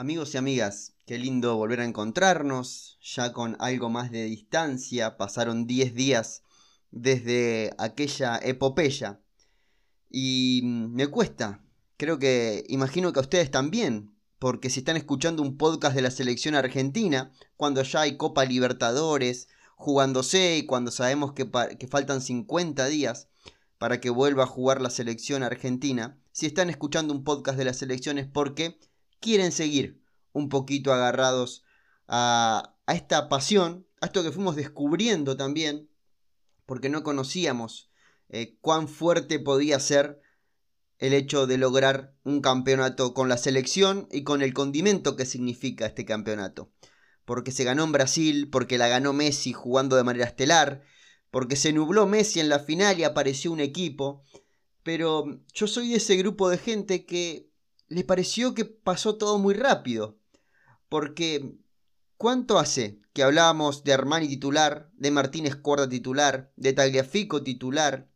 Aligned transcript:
Amigos 0.00 0.32
y 0.32 0.38
amigas, 0.38 0.94
qué 1.04 1.18
lindo 1.18 1.58
volver 1.58 1.80
a 1.80 1.84
encontrarnos, 1.84 2.98
ya 3.02 3.34
con 3.34 3.58
algo 3.60 3.90
más 3.90 4.10
de 4.10 4.24
distancia, 4.24 5.18
pasaron 5.18 5.66
10 5.66 5.94
días 5.94 6.42
desde 6.90 7.74
aquella 7.76 8.40
epopeya. 8.42 9.20
Y 10.08 10.62
me 10.64 11.08
cuesta, 11.08 11.62
creo 11.98 12.18
que 12.18 12.64
imagino 12.68 13.12
que 13.12 13.18
a 13.18 13.24
ustedes 13.24 13.50
también, 13.50 14.16
porque 14.38 14.70
si 14.70 14.80
están 14.80 14.96
escuchando 14.96 15.42
un 15.42 15.58
podcast 15.58 15.94
de 15.94 16.00
la 16.00 16.10
selección 16.10 16.54
argentina, 16.54 17.30
cuando 17.58 17.82
ya 17.82 18.00
hay 18.00 18.16
Copa 18.16 18.46
Libertadores 18.46 19.48
jugándose 19.76 20.56
y 20.56 20.64
cuando 20.64 20.92
sabemos 20.92 21.34
que, 21.34 21.44
faltan 21.90 22.22
50 22.22 22.86
días 22.86 23.28
para 23.76 24.00
que 24.00 24.08
vuelva 24.08 24.44
a 24.44 24.46
jugar 24.46 24.80
la 24.80 24.88
selección 24.88 25.42
argentina, 25.42 26.18
si 26.32 26.46
están 26.46 26.70
escuchando 26.70 27.12
un 27.12 27.22
podcast 27.22 27.58
de 27.58 27.66
las 27.66 27.82
elecciones 27.82 28.26
porque 28.26 28.78
quieren 29.20 29.52
seguir 29.52 30.02
un 30.32 30.48
poquito 30.48 30.92
agarrados 30.92 31.64
a, 32.08 32.76
esta 32.88 33.28
pasión, 33.28 33.86
a 34.00 34.06
esto 34.06 34.22
que 34.22 34.32
fuimos 34.32 34.56
descubriendo 34.56 35.36
también, 35.36 35.88
porque 36.66 36.88
no 36.88 37.02
conocíamos 37.02 37.90
eh, 38.28 38.56
cuán 38.60 38.88
fuerte 38.88 39.38
podía 39.38 39.78
ser 39.78 40.20
el 40.98 41.14
hecho 41.14 41.46
de 41.46 41.56
lograr 41.56 42.14
un 42.24 42.40
campeonato 42.40 43.14
con 43.14 43.28
la 43.28 43.38
selección 43.38 44.06
y 44.10 44.22
con 44.22 44.42
el 44.42 44.52
condimento 44.52 45.16
que 45.16 45.24
significa 45.24 45.86
este 45.86 46.04
campeonato. 46.04 46.70
Porque 47.24 47.52
se 47.52 47.64
ganó 47.64 47.84
en 47.84 47.92
Brasil, 47.92 48.50
porque 48.50 48.76
la 48.76 48.88
ganó 48.88 49.12
Messi 49.12 49.52
jugando 49.52 49.96
de 49.96 50.04
manera 50.04 50.26
estelar, 50.26 50.82
porque 51.30 51.56
se 51.56 51.72
nubló 51.72 52.06
Messi 52.06 52.40
en 52.40 52.48
la 52.48 52.58
final 52.58 52.98
y 52.98 53.04
apareció 53.04 53.50
un 53.50 53.60
equipo. 53.60 54.24
Pero 54.82 55.40
yo 55.54 55.66
soy 55.66 55.90
de 55.90 55.96
ese 55.96 56.16
grupo 56.16 56.48
de 56.50 56.58
gente 56.58 57.06
que 57.06 57.49
le 57.90 58.04
pareció 58.04 58.54
que 58.54 58.64
pasó 58.64 59.16
todo 59.16 59.38
muy 59.38 59.52
rápido. 59.52 60.16
Porque, 60.88 61.56
¿cuánto 62.16 62.58
hace 62.58 63.00
que 63.12 63.22
hablábamos 63.22 63.84
de 63.84 63.92
Armani 63.92 64.28
titular, 64.28 64.90
de 64.94 65.10
Martínez 65.10 65.56
Cuerda 65.56 65.88
titular, 65.88 66.52
de 66.56 66.72
Tagliafico 66.72 67.42
titular, 67.42 68.08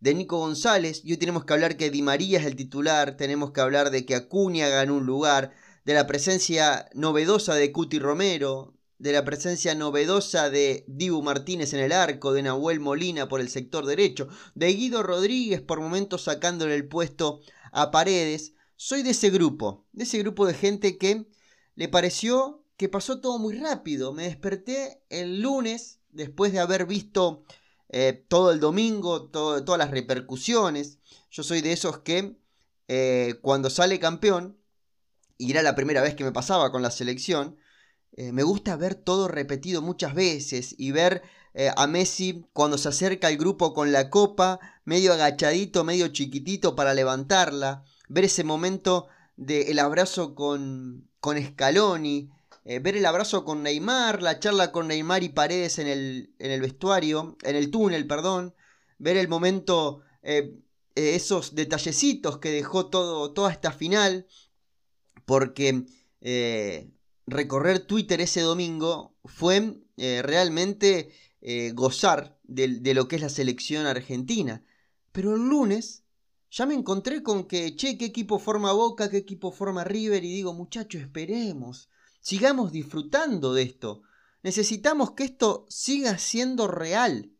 de 0.00 0.14
Nico 0.14 0.38
González? 0.38 1.00
Y 1.04 1.12
hoy 1.12 1.16
tenemos 1.16 1.44
que 1.44 1.52
hablar 1.52 1.76
que 1.76 1.90
Di 1.90 2.02
María 2.02 2.40
es 2.40 2.44
el 2.44 2.56
titular, 2.56 3.16
tenemos 3.16 3.52
que 3.52 3.60
hablar 3.60 3.90
de 3.90 4.04
que 4.04 4.16
Acuña 4.16 4.68
ganó 4.68 4.96
un 4.96 5.06
lugar, 5.06 5.52
de 5.84 5.94
la 5.94 6.06
presencia 6.06 6.90
novedosa 6.92 7.54
de 7.54 7.72
Cuti 7.72 7.98
Romero, 7.98 8.74
de 8.98 9.12
la 9.12 9.24
presencia 9.24 9.74
novedosa 9.74 10.50
de 10.50 10.84
Dibu 10.88 11.22
Martínez 11.22 11.72
en 11.72 11.80
el 11.80 11.92
arco, 11.92 12.32
de 12.32 12.42
Nahuel 12.42 12.80
Molina 12.80 13.28
por 13.28 13.40
el 13.40 13.48
sector 13.48 13.86
derecho, 13.86 14.28
de 14.54 14.74
Guido 14.74 15.02
Rodríguez 15.02 15.62
por 15.62 15.80
momentos 15.80 16.24
sacándole 16.24 16.74
el 16.74 16.86
puesto 16.86 17.40
a 17.72 17.90
Paredes. 17.90 18.54
Soy 18.76 19.02
de 19.02 19.10
ese 19.10 19.30
grupo, 19.30 19.86
de 19.92 20.04
ese 20.04 20.18
grupo 20.18 20.46
de 20.46 20.54
gente 20.54 20.98
que 20.98 21.26
le 21.74 21.88
pareció 21.88 22.64
que 22.76 22.88
pasó 22.88 23.20
todo 23.20 23.38
muy 23.38 23.54
rápido. 23.58 24.12
Me 24.12 24.22
desperté 24.24 25.02
el 25.10 25.42
lunes 25.42 26.00
después 26.10 26.52
de 26.52 26.60
haber 26.60 26.86
visto 26.86 27.44
eh, 27.90 28.24
todo 28.28 28.52
el 28.52 28.60
domingo, 28.60 29.28
todas 29.28 29.78
las 29.78 29.90
repercusiones. 29.90 30.98
Yo 31.30 31.42
soy 31.42 31.60
de 31.60 31.72
esos 31.72 31.98
que 31.98 32.36
eh, 32.88 33.34
cuando 33.42 33.68
sale 33.68 33.98
campeón, 33.98 34.58
y 35.36 35.50
era 35.50 35.62
la 35.62 35.74
primera 35.74 36.02
vez 36.02 36.14
que 36.14 36.24
me 36.24 36.32
pasaba 36.32 36.72
con 36.72 36.82
la 36.82 36.90
selección, 36.90 37.56
eh, 38.12 38.32
me 38.32 38.42
gusta 38.42 38.76
ver 38.76 38.94
todo 38.94 39.28
repetido 39.28 39.82
muchas 39.82 40.14
veces 40.14 40.74
y 40.76 40.90
ver 40.90 41.22
a 41.76 41.86
Messi 41.86 42.44
cuando 42.52 42.78
se 42.78 42.88
acerca 42.88 43.26
al 43.26 43.36
grupo 43.36 43.74
con 43.74 43.90
la 43.90 44.08
copa, 44.08 44.60
medio 44.84 45.12
agachadito, 45.12 45.82
medio 45.82 46.08
chiquitito 46.08 46.76
para 46.76 46.94
levantarla, 46.94 47.84
ver 48.08 48.24
ese 48.24 48.44
momento 48.44 49.08
del 49.36 49.78
abrazo 49.78 50.34
con, 50.34 51.08
con 51.18 51.42
Scaloni, 51.42 52.30
eh, 52.64 52.78
ver 52.78 52.96
el 52.96 53.06
abrazo 53.06 53.44
con 53.44 53.62
Neymar, 53.62 54.22
la 54.22 54.38
charla 54.38 54.70
con 54.70 54.88
Neymar 54.88 55.22
y 55.22 55.30
Paredes 55.30 55.78
en 55.78 55.86
el, 55.86 56.34
en 56.38 56.50
el 56.50 56.60
vestuario, 56.60 57.36
en 57.42 57.56
el 57.56 57.70
túnel, 57.70 58.06
perdón, 58.06 58.54
ver 58.98 59.16
el 59.16 59.28
momento, 59.28 60.02
eh, 60.22 60.58
eh, 60.94 61.14
esos 61.14 61.54
detallecitos 61.54 62.38
que 62.38 62.50
dejó 62.50 62.86
todo, 62.86 63.32
toda 63.32 63.50
esta 63.50 63.72
final, 63.72 64.26
porque 65.24 65.86
recorrer 67.26 67.78
Twitter 67.78 68.20
ese 68.20 68.42
domingo 68.42 69.14
fue 69.24 69.78
realmente 69.96 71.14
gozar 71.74 72.38
de, 72.44 72.94
lo 72.94 73.08
que 73.08 73.16
es 73.16 73.22
la 73.22 73.28
selección 73.28 73.86
argentina. 73.86 74.64
Pero 75.12 75.34
el 75.34 75.48
lunes 75.48 76.04
ya 76.50 76.66
me 76.66 76.74
encontré 76.74 77.22
con 77.22 77.44
que, 77.44 77.76
che, 77.76 77.96
qué 77.96 78.06
equipo 78.06 78.38
forma 78.38 78.72
Boca, 78.72 79.08
qué 79.08 79.18
equipo 79.18 79.52
forma 79.52 79.84
River, 79.84 80.24
y 80.24 80.32
digo, 80.32 80.52
muchachos, 80.52 81.00
esperemos, 81.00 81.88
sigamos 82.20 82.72
disfrutando 82.72 83.54
de 83.54 83.62
esto. 83.62 84.02
Necesitamos 84.42 85.12
que 85.12 85.24
esto 85.24 85.66
siga 85.68 86.18
siendo 86.18 86.66
real, 86.66 87.32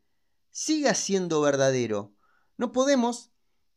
siga 0.50 0.94
siendo 0.94 1.41
verdadero. 1.41 2.15
No 2.56 2.72
podemos 2.72 3.31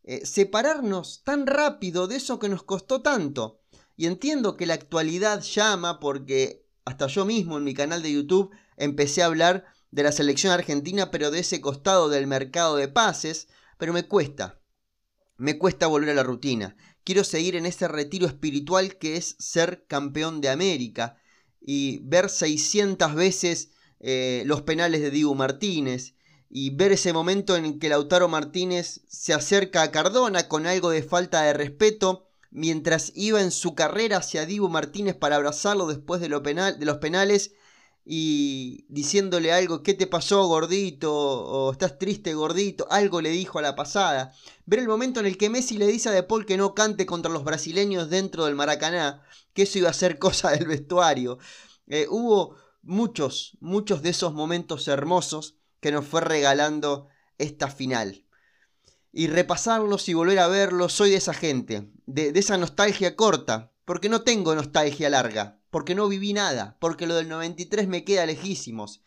eh, 0.03 0.25
separarnos 0.25 1.23
tan 1.23 1.47
rápido 1.47 2.07
de 2.07 2.17
eso 2.17 2.37
que 2.37 2.49
nos 2.49 2.63
costó 2.63 3.01
tanto. 3.01 3.61
Y 3.95 4.07
entiendo 4.07 4.57
que 4.57 4.65
la 4.65 4.73
actualidad 4.73 5.41
llama 5.41 5.99
porque 5.99 6.67
hasta 6.85 7.07
yo 7.07 7.25
mismo 7.25 7.57
en 7.57 7.63
mi 7.63 7.73
canal 7.73 8.03
de 8.03 8.11
YouTube 8.11 8.51
empecé 8.75 9.23
a 9.23 9.27
hablar 9.27 9.65
de 9.93 10.01
la 10.01 10.11
selección 10.11 10.51
argentina, 10.51 11.11
pero 11.11 11.29
de 11.29 11.39
ese 11.39 11.61
costado 11.61 12.09
del 12.09 12.25
mercado 12.25 12.77
de 12.77 12.87
pases, 12.87 13.47
pero 13.77 13.93
me 13.93 14.07
cuesta. 14.07 14.59
Me 15.37 15.59
cuesta 15.59 15.85
volver 15.85 16.09
a 16.09 16.13
la 16.15 16.23
rutina. 16.23 16.75
Quiero 17.03 17.23
seguir 17.23 17.55
en 17.55 17.67
ese 17.67 17.87
retiro 17.87 18.25
espiritual 18.25 18.97
que 18.97 19.17
es 19.17 19.35
ser 19.37 19.85
campeón 19.85 20.41
de 20.41 20.49
América 20.49 21.17
y 21.61 21.99
ver 22.07 22.31
600 22.31 23.13
veces 23.13 23.69
eh, 23.99 24.41
los 24.47 24.63
penales 24.63 25.01
de 25.01 25.11
Dibu 25.11 25.35
Martínez 25.35 26.15
y 26.49 26.71
ver 26.71 26.91
ese 26.91 27.13
momento 27.13 27.55
en 27.55 27.77
que 27.77 27.89
Lautaro 27.89 28.27
Martínez 28.27 29.01
se 29.07 29.33
acerca 29.33 29.83
a 29.83 29.91
Cardona 29.91 30.47
con 30.47 30.65
algo 30.65 30.89
de 30.89 31.03
falta 31.03 31.43
de 31.43 31.53
respeto 31.53 32.25
mientras 32.49 33.11
iba 33.13 33.41
en 33.41 33.51
su 33.51 33.75
carrera 33.75 34.17
hacia 34.17 34.47
Dibu 34.47 34.69
Martínez 34.69 35.15
para 35.15 35.35
abrazarlo 35.35 35.85
después 35.85 36.19
de, 36.19 36.29
los 36.29 36.97
penales 36.97 37.53
y 38.05 38.85
diciéndole 38.89 39.53
algo, 39.53 39.81
¿qué 39.81 39.93
te 39.93 40.07
pasó 40.07 40.45
gordito? 40.47 41.13
o 41.13 41.71
estás 41.71 41.97
triste 41.97 42.33
gordito, 42.33 42.85
algo 42.89 43.21
le 43.21 43.29
dijo 43.29 43.59
a 43.59 43.61
la 43.61 43.75
pasada. 43.75 44.33
Ver 44.65 44.79
el 44.79 44.87
momento 44.87 45.19
en 45.19 45.25
el 45.25 45.37
que 45.37 45.49
Messi 45.49 45.77
le 45.77 45.87
dice 45.87 46.09
a 46.09 46.11
De 46.11 46.23
Paul 46.23 46.45
que 46.45 46.57
no 46.57 46.73
cante 46.73 47.05
contra 47.05 47.31
los 47.31 47.43
brasileños 47.43 48.09
dentro 48.09 48.45
del 48.45 48.55
Maracaná, 48.55 49.23
que 49.53 49.63
eso 49.63 49.79
iba 49.79 49.89
a 49.89 49.93
ser 49.93 50.19
cosa 50.19 50.51
del 50.51 50.67
vestuario. 50.67 51.37
Eh, 51.87 52.07
hubo 52.09 52.55
muchos, 52.81 53.57
muchos 53.61 54.01
de 54.01 54.09
esos 54.09 54.33
momentos 54.33 54.87
hermosos 54.87 55.55
que 55.79 55.91
nos 55.91 56.05
fue 56.05 56.21
regalando 56.21 57.07
esta 57.37 57.69
final. 57.69 58.25
Y 59.11 59.27
repasarlos 59.27 60.09
y 60.09 60.13
volver 60.13 60.39
a 60.39 60.47
verlos, 60.47 60.91
soy 60.91 61.11
de 61.11 61.17
esa 61.17 61.35
gente, 61.35 61.91
de 62.07 62.31
esa 62.35 62.57
nostalgia 62.57 63.15
corta, 63.15 63.72
porque 63.85 64.09
no 64.09 64.21
tengo 64.23 64.55
nostalgia 64.55 65.09
larga 65.09 65.59
porque 65.73 65.95
no 65.95 66.07
viví 66.07 66.33
nada, 66.33 66.77
porque 66.79 67.07
lo 67.07 67.15
del 67.15 67.27
93 67.27 67.87
me 67.87 68.03
queda 68.03 68.27
lejísimos. 68.27 69.01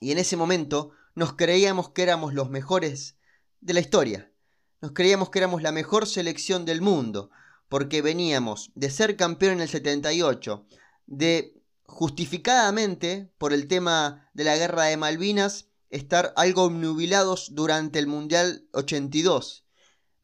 Y 0.00 0.10
en 0.10 0.18
ese 0.18 0.36
momento 0.36 0.90
nos 1.14 1.34
creíamos 1.34 1.90
que 1.90 2.02
éramos 2.02 2.34
los 2.34 2.50
mejores 2.50 3.14
de 3.60 3.74
la 3.74 3.78
historia. 3.78 4.32
Nos 4.80 4.90
creíamos 4.90 5.30
que 5.30 5.38
éramos 5.38 5.62
la 5.62 5.70
mejor 5.70 6.08
selección 6.08 6.64
del 6.64 6.82
mundo, 6.82 7.30
porque 7.68 8.02
veníamos 8.02 8.72
de 8.74 8.90
ser 8.90 9.16
campeón 9.16 9.52
en 9.52 9.60
el 9.60 9.68
78, 9.68 10.66
de 11.06 11.62
justificadamente, 11.84 13.32
por 13.38 13.52
el 13.52 13.68
tema 13.68 14.28
de 14.34 14.42
la 14.42 14.56
guerra 14.56 14.86
de 14.86 14.96
Malvinas, 14.96 15.68
estar 15.88 16.32
algo 16.34 16.64
obnubilados 16.64 17.54
durante 17.54 18.00
el 18.00 18.08
Mundial 18.08 18.66
82. 18.72 19.66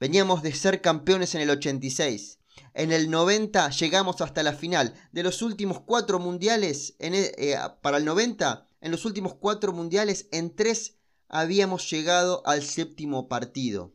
Veníamos 0.00 0.42
de 0.42 0.52
ser 0.52 0.80
campeones 0.80 1.36
en 1.36 1.42
el 1.42 1.50
86. 1.50 2.35
En 2.74 2.92
el 2.92 3.10
90 3.10 3.70
llegamos 3.70 4.20
hasta 4.20 4.42
la 4.42 4.52
final. 4.52 4.94
De 5.12 5.22
los 5.22 5.42
últimos 5.42 5.80
cuatro 5.80 6.18
mundiales, 6.18 6.94
en, 6.98 7.14
e, 7.14 7.32
eh, 7.38 7.58
para 7.80 7.98
el 7.98 8.04
90, 8.04 8.68
en 8.80 8.90
los 8.90 9.04
últimos 9.04 9.34
cuatro 9.34 9.72
mundiales, 9.72 10.28
en 10.30 10.54
tres 10.54 10.96
habíamos 11.28 11.90
llegado 11.90 12.42
al 12.46 12.62
séptimo 12.62 13.28
partido. 13.28 13.94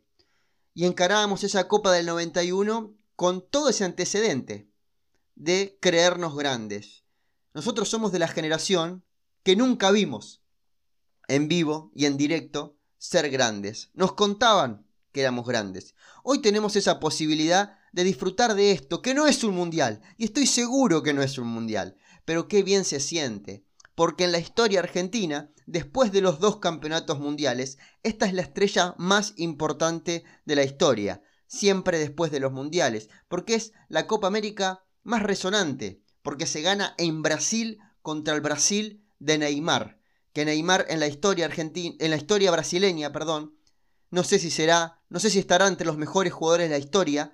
Y 0.74 0.86
encarábamos 0.86 1.44
esa 1.44 1.68
Copa 1.68 1.92
del 1.92 2.06
91 2.06 2.94
con 3.16 3.48
todo 3.48 3.68
ese 3.68 3.84
antecedente 3.84 4.70
de 5.34 5.78
creernos 5.80 6.36
grandes. 6.36 7.04
Nosotros 7.54 7.88
somos 7.88 8.12
de 8.12 8.18
la 8.18 8.28
generación 8.28 9.04
que 9.42 9.56
nunca 9.56 9.90
vimos 9.90 10.42
en 11.28 11.48
vivo 11.48 11.90
y 11.94 12.06
en 12.06 12.16
directo 12.16 12.76
ser 12.98 13.30
grandes. 13.30 13.90
Nos 13.94 14.12
contaban 14.14 14.86
que 15.12 15.20
éramos 15.20 15.46
grandes. 15.46 15.94
Hoy 16.22 16.40
tenemos 16.40 16.76
esa 16.76 17.00
posibilidad 17.00 17.78
de 17.92 18.04
disfrutar 18.04 18.54
de 18.54 18.72
esto, 18.72 19.02
que 19.02 19.14
no 19.14 19.26
es 19.26 19.44
un 19.44 19.54
mundial, 19.54 20.00
y 20.16 20.24
estoy 20.24 20.46
seguro 20.46 21.02
que 21.02 21.12
no 21.12 21.22
es 21.22 21.38
un 21.38 21.48
mundial, 21.48 21.96
pero 22.24 22.48
qué 22.48 22.62
bien 22.62 22.84
se 22.84 23.00
siente, 23.00 23.64
porque 23.94 24.24
en 24.24 24.32
la 24.32 24.38
historia 24.38 24.80
argentina, 24.80 25.52
después 25.66 26.10
de 26.12 26.22
los 26.22 26.40
dos 26.40 26.56
campeonatos 26.56 27.18
mundiales, 27.18 27.78
esta 28.02 28.26
es 28.26 28.32
la 28.32 28.42
estrella 28.42 28.94
más 28.98 29.34
importante 29.36 30.24
de 30.44 30.56
la 30.56 30.64
historia, 30.64 31.22
siempre 31.46 31.98
después 31.98 32.32
de 32.32 32.40
los 32.40 32.52
mundiales, 32.52 33.10
porque 33.28 33.54
es 33.54 33.72
la 33.88 34.06
Copa 34.06 34.26
América 34.26 34.84
más 35.02 35.22
resonante, 35.22 36.02
porque 36.22 36.46
se 36.46 36.62
gana 36.62 36.94
en 36.96 37.22
Brasil 37.22 37.78
contra 38.00 38.34
el 38.34 38.40
Brasil 38.40 39.04
de 39.18 39.38
Neymar, 39.38 40.00
que 40.32 40.44
Neymar 40.44 40.86
en 40.88 40.98
la 40.98 41.06
historia 41.06 41.44
argentina, 41.44 41.94
en 41.98 42.10
la 42.10 42.16
historia 42.16 42.50
brasileña, 42.50 43.12
perdón, 43.12 43.54
no 44.10 44.24
sé 44.24 44.38
si 44.38 44.50
será, 44.50 45.00
no 45.08 45.20
sé 45.20 45.30
si 45.30 45.38
estará 45.38 45.68
entre 45.68 45.86
los 45.86 45.98
mejores 45.98 46.32
jugadores 46.32 46.68
de 46.68 46.78
la 46.78 46.84
historia, 46.84 47.32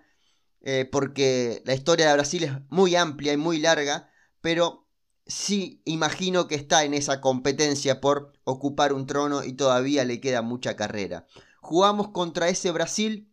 eh, 0.60 0.88
porque 0.90 1.62
la 1.64 1.74
historia 1.74 2.08
de 2.08 2.14
Brasil 2.14 2.44
es 2.44 2.52
muy 2.68 2.96
amplia 2.96 3.32
y 3.32 3.36
muy 3.36 3.58
larga, 3.58 4.10
pero 4.40 4.86
sí 5.26 5.82
imagino 5.84 6.48
que 6.48 6.54
está 6.54 6.84
en 6.84 6.94
esa 6.94 7.20
competencia 7.20 8.00
por 8.00 8.32
ocupar 8.44 8.92
un 8.92 9.06
trono 9.06 9.44
y 9.44 9.52
todavía 9.52 10.04
le 10.04 10.20
queda 10.20 10.42
mucha 10.42 10.76
carrera. 10.76 11.26
Jugamos 11.60 12.08
contra 12.08 12.48
ese 12.48 12.70
Brasil 12.70 13.30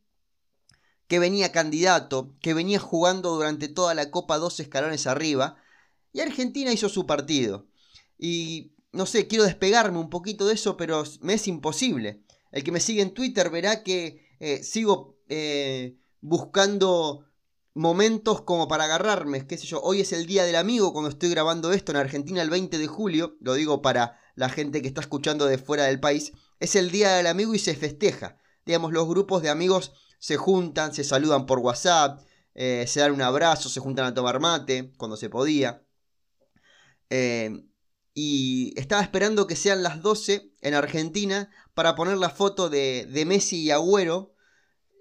que 1.07 1.19
venía 1.19 1.51
candidato, 1.51 2.35
que 2.41 2.53
venía 2.53 2.79
jugando 2.79 3.35
durante 3.35 3.67
toda 3.67 3.93
la 3.93 4.11
Copa 4.11 4.37
dos 4.37 4.59
escalones 4.59 5.07
arriba, 5.07 5.57
y 6.11 6.21
Argentina 6.21 6.71
hizo 6.71 6.89
su 6.89 7.05
partido. 7.05 7.67
Y 8.17 8.73
no 8.91 9.05
sé, 9.05 9.27
quiero 9.27 9.43
despegarme 9.43 9.99
un 9.99 10.09
poquito 10.09 10.47
de 10.47 10.53
eso, 10.53 10.77
pero 10.77 11.03
me 11.21 11.33
es 11.33 11.47
imposible. 11.47 12.23
El 12.51 12.63
que 12.63 12.71
me 12.71 12.79
sigue 12.79 13.01
en 13.01 13.13
Twitter 13.13 13.49
verá 13.49 13.83
que 13.83 14.25
eh, 14.39 14.63
sigo 14.63 15.17
eh, 15.27 15.97
buscando 16.25 17.23
momentos 17.75 18.41
como 18.41 18.67
para 18.67 18.85
agarrarme, 18.85 19.45
qué 19.45 19.59
sé 19.59 19.67
yo, 19.67 19.79
hoy 19.81 20.01
es 20.01 20.11
el 20.11 20.25
Día 20.25 20.43
del 20.43 20.55
Amigo 20.55 20.91
cuando 20.91 21.09
estoy 21.09 21.29
grabando 21.29 21.71
esto 21.71 21.91
en 21.91 21.97
Argentina 21.97 22.41
el 22.41 22.49
20 22.49 22.79
de 22.79 22.87
julio, 22.87 23.37
lo 23.41 23.53
digo 23.53 23.83
para 23.83 24.19
la 24.33 24.49
gente 24.49 24.81
que 24.81 24.87
está 24.87 25.01
escuchando 25.01 25.45
de 25.45 25.59
fuera 25.59 25.83
del 25.83 25.99
país, 25.99 26.31
es 26.59 26.75
el 26.75 26.89
Día 26.89 27.13
del 27.13 27.27
Amigo 27.27 27.53
y 27.53 27.59
se 27.59 27.75
festeja. 27.75 28.37
Digamos, 28.65 28.91
los 28.91 29.07
grupos 29.07 29.43
de 29.43 29.49
amigos 29.49 29.93
se 30.17 30.35
juntan, 30.35 30.95
se 30.95 31.03
saludan 31.03 31.45
por 31.45 31.59
WhatsApp, 31.59 32.21
eh, 32.55 32.85
se 32.87 33.01
dan 33.01 33.11
un 33.11 33.21
abrazo, 33.21 33.69
se 33.69 33.79
juntan 33.79 34.05
a 34.05 34.13
tomar 34.15 34.39
mate 34.39 34.93
cuando 34.97 35.17
se 35.17 35.29
podía. 35.29 35.85
Eh, 37.11 37.51
y 38.15 38.73
estaba 38.77 39.03
esperando 39.03 39.45
que 39.45 39.55
sean 39.55 39.83
las 39.83 40.01
12 40.01 40.53
en 40.61 40.73
Argentina 40.73 41.51
para 41.75 41.93
poner 41.93 42.17
la 42.17 42.31
foto 42.31 42.69
de, 42.69 43.05
de 43.11 43.25
Messi 43.25 43.61
y 43.61 43.69
Agüero 43.69 44.34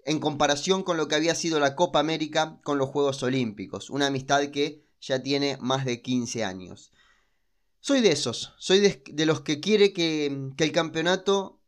en 0.05 0.19
comparación 0.19 0.83
con 0.83 0.97
lo 0.97 1.09
que 1.09 1.15
había 1.15 1.35
sido 1.35 1.59
la 1.61 1.75
Copa 1.75 1.99
América 1.99 2.61
con 2.62 2.79
los 2.79 2.91
Juegos 2.91 3.23
Olímpicos. 3.23 3.91
Una 3.91 4.06
amistad 4.06 4.43
que 4.47 4.85
ya 5.01 5.23
tiene 5.23 5.56
más 5.61 5.85
de 5.85 6.03
15 6.03 6.45
años. 6.45 6.93
Soy 7.81 8.01
de 8.01 8.12
esos, 8.12 8.55
soy 8.59 8.81
de, 8.81 9.27
los 9.27 9.43
que 9.43 9.61
quiere 9.61 9.93
que, 9.93 10.27
el 10.56 10.73
campeonato 10.73 11.61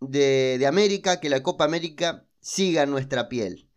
de, 0.00 0.64
América, 0.66 1.20
que 1.20 1.28
la 1.28 1.42
Copa 1.42 1.64
América 1.64 2.26
siga 2.40 2.86
nuestra 2.86 3.28
piel. 3.28 3.68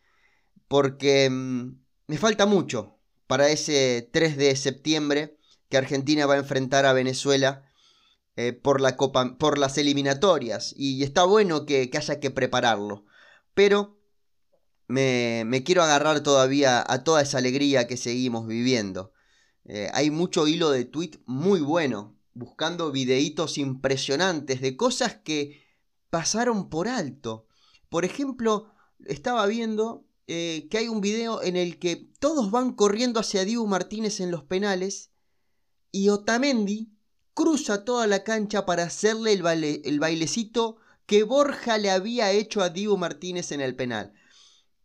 Porque 0.68 1.30
mm, 1.30 1.82
me 2.08 2.18
falta 2.18 2.46
mucho 2.46 2.98
para 3.28 3.50
ese 3.50 4.10
3 4.12 4.38
de 4.38 4.56
septiembre 4.56 5.38
que 5.70 5.78
Argentina 5.78 6.26
va 6.26 6.36
a 6.36 6.40
enfrentar 6.40 6.86
a 6.86 6.94
Venezuela 6.94 7.70
eh, 8.38 8.54
por 8.54 8.80
las 8.82 9.78
eliminatorias. 9.78 10.74
Y 10.78 11.04
está 11.04 11.26
bueno 11.26 11.66
que, 11.66 11.90
que 11.90 11.98
haya 11.98 12.22
que 12.22 12.32
prepararlo. 12.32 13.06
Pero 13.54 14.01
me, 14.92 15.64
quiero 15.66 15.84
agarrar 15.84 16.22
todavía 16.22 16.84
a 16.88 17.04
toda 17.04 17.22
esa 17.22 17.38
alegría 17.38 17.88
que 17.88 17.98
seguimos 17.98 18.48
viviendo. 18.48 19.14
Eh, 19.66 19.90
hay 19.94 20.12
mucho 20.12 20.48
hilo 20.48 20.70
de 20.70 20.86
tweet 20.86 21.20
muy 21.26 21.62
bueno, 21.62 22.18
buscando 22.34 22.92
videitos 22.92 23.58
impresionantes 23.58 24.62
de 24.62 24.76
cosas 24.76 25.16
que 25.16 25.64
pasaron 26.10 26.70
por 26.70 26.88
alto. 26.88 27.48
Por 27.90 28.06
ejemplo, 28.06 28.72
estaba 29.06 29.46
viendo 29.48 30.06
eh, 30.28 30.68
que 30.70 30.80
hay 30.80 30.88
un 30.88 31.02
video 31.02 31.42
en 31.42 31.56
el 31.56 31.80
que 31.80 32.12
todos 32.20 32.52
van 32.52 32.74
corriendo 32.74 33.20
hacia 33.20 33.46
Dibu 33.46 33.68
Martínez 33.68 34.20
en 34.20 34.32
los 34.32 34.44
penales 34.44 35.12
y 35.92 36.10
Otamendi 36.10 36.92
cruza 37.34 37.86
toda 37.86 38.08
la 38.08 38.24
cancha 38.24 38.66
para 38.66 38.84
hacerle 38.84 39.34
el, 39.34 39.82
el 39.86 40.00
bailecito 40.00 40.78
que 41.06 41.24
Borja 41.24 41.78
le 41.78 41.92
había 41.92 42.32
hecho 42.32 42.62
a 42.62 42.70
Dibu 42.70 42.98
Martínez 42.98 43.52
en 43.52 43.62
el 43.62 43.76
penal 43.76 44.14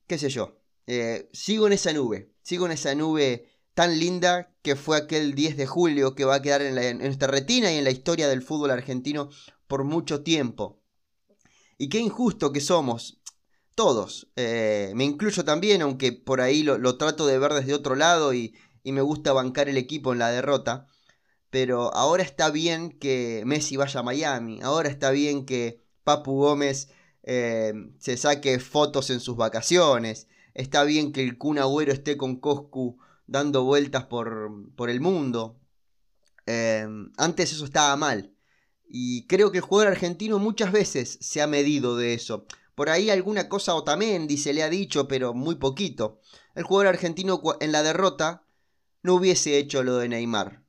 qué 0.06 0.18
sé 0.18 0.28
yo, 0.28 0.58
eh, 0.86 1.28
sigo 1.32 1.66
en 1.66 1.72
esa 1.72 1.92
nube, 1.92 2.32
sigo 2.42 2.66
en 2.66 2.72
esa 2.72 2.94
nube 2.94 3.50
tan 3.74 3.98
linda 3.98 4.54
que 4.62 4.76
fue 4.76 4.96
aquel 4.96 5.34
10 5.34 5.56
de 5.56 5.66
julio 5.66 6.14
que 6.14 6.24
va 6.24 6.36
a 6.36 6.42
quedar 6.42 6.62
en, 6.62 6.98
nuestra 6.98 7.28
retina 7.28 7.72
y 7.72 7.76
en 7.78 7.84
la 7.84 7.90
historia 7.90 8.28
del 8.28 8.42
fútbol 8.42 8.70
argentino 8.70 9.28
por 9.66 9.84
mucho 9.84 10.22
tiempo. 10.22 10.82
Y 11.78 11.88
qué 11.88 11.98
injusto 11.98 12.52
que 12.52 12.60
somos, 12.60 13.20
todos, 13.74 14.28
eh, 14.36 14.92
me 14.94 15.04
incluyo 15.04 15.44
también, 15.44 15.82
aunque 15.82 16.12
por 16.12 16.40
ahí 16.40 16.62
lo, 16.62 16.96
trato 16.96 17.26
de 17.26 17.38
ver 17.38 17.52
desde 17.52 17.74
otro 17.74 17.94
lado 17.96 18.32
y 18.32 18.54
me 18.84 19.02
gusta 19.02 19.32
bancar 19.32 19.68
el 19.68 19.76
equipo 19.76 20.12
en 20.12 20.20
la 20.20 20.30
derrota. 20.30 20.86
Pero 21.50 21.94
ahora 21.94 22.22
está 22.22 22.50
bien 22.50 22.90
que 22.90 23.42
Messi 23.46 23.76
vaya 23.76 24.00
a 24.00 24.02
Miami, 24.02 24.60
ahora 24.62 24.88
está 24.88 25.10
bien 25.10 25.46
que 25.46 25.82
Papu 26.04 26.36
Gómez 26.36 26.88
eh, 27.26 27.74
se 27.98 28.16
saque 28.16 28.58
fotos 28.60 29.10
en 29.10 29.20
sus 29.20 29.36
vacaciones. 29.36 30.28
Está 30.54 30.84
bien 30.84 31.12
que 31.12 31.22
el 31.22 31.36
Kun 31.36 31.58
Agüero 31.58 31.92
esté 31.92 32.16
con 32.16 32.36
Coscu 32.36 32.98
dando 33.26 33.64
vueltas 33.64 34.04
por, 34.04 34.52
por 34.76 34.88
el 34.88 35.00
mundo. 35.00 35.60
Eh, 36.46 36.86
antes 37.18 37.52
eso 37.52 37.64
estaba 37.64 37.94
mal. 37.96 38.32
Y 38.88 39.26
creo 39.26 39.50
que 39.50 39.58
el 39.58 39.64
jugador 39.64 39.92
argentino 39.92 40.38
muchas 40.38 40.70
veces 40.70 41.18
se 41.20 41.42
ha 41.42 41.48
medido 41.48 41.96
de 41.96 42.14
eso. 42.14 42.46
Por 42.76 42.88
ahí 42.88 43.10
alguna 43.10 43.48
cosa 43.48 43.74
Otamendi 43.74 44.36
se 44.36 44.54
le 44.54 44.62
ha 44.62 44.70
dicho, 44.70 45.08
pero 45.08 45.34
muy 45.34 45.56
poquito. 45.56 46.20
El 46.54 46.62
jugador 46.62 46.88
argentino 46.88 47.42
en 47.60 47.72
la 47.72 47.82
derrota 47.82 48.44
no 49.02 49.14
hubiese 49.14 49.58
hecho 49.58 49.82
lo 49.82 49.96
de 49.96 50.08
Neymar. 50.08 50.62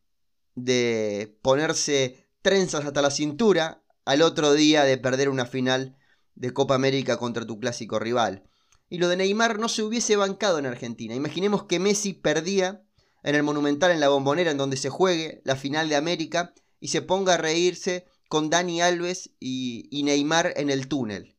De 0.56 1.38
ponerse 1.44 2.27
trenzas 2.42 2.86
hasta 2.86 3.01
la 3.04 3.12
cintura 3.12 3.83
al 4.06 4.24
otro 4.24 4.54
día 4.54 4.83
de 4.83 4.98
perder 4.98 5.30
una 5.30 5.45
final 5.45 5.98
de 6.37 6.53
Copa 6.53 6.75
América 6.75 7.17
contra 7.17 7.45
tu 7.45 7.59
clásico 7.59 7.99
rival. 7.99 8.43
Y 8.89 8.99
lo 8.99 9.09
de 9.09 9.17
Neymar 9.17 9.59
no 9.59 9.67
se 9.67 9.83
hubiese 9.83 10.15
bancado 10.15 10.59
en 10.59 10.65
Argentina. 10.65 11.13
Imaginemos 11.13 11.63
que 11.63 11.79
Messi 11.79 12.13
perdía 12.13 12.83
en 13.23 13.35
el 13.35 13.43
Monumental 13.43 13.91
en 13.91 13.99
la 13.99 14.09
Bombonera 14.09 14.51
en 14.51 14.57
donde 14.57 14.77
se 14.77 14.89
juegue 14.89 15.41
la 15.43 15.55
final 15.55 15.89
de 15.89 15.95
América 15.95 16.53
y 16.79 16.89
se 16.89 17.01
ponga 17.01 17.33
a 17.33 17.37
reírse 17.37 18.05
con 18.29 18.49
Dani 18.49 18.81
Alves 18.81 19.31
y, 19.39 19.89
Neymar 20.03 20.53
en 20.55 20.69
el 20.69 20.87
túnel. 20.87 21.35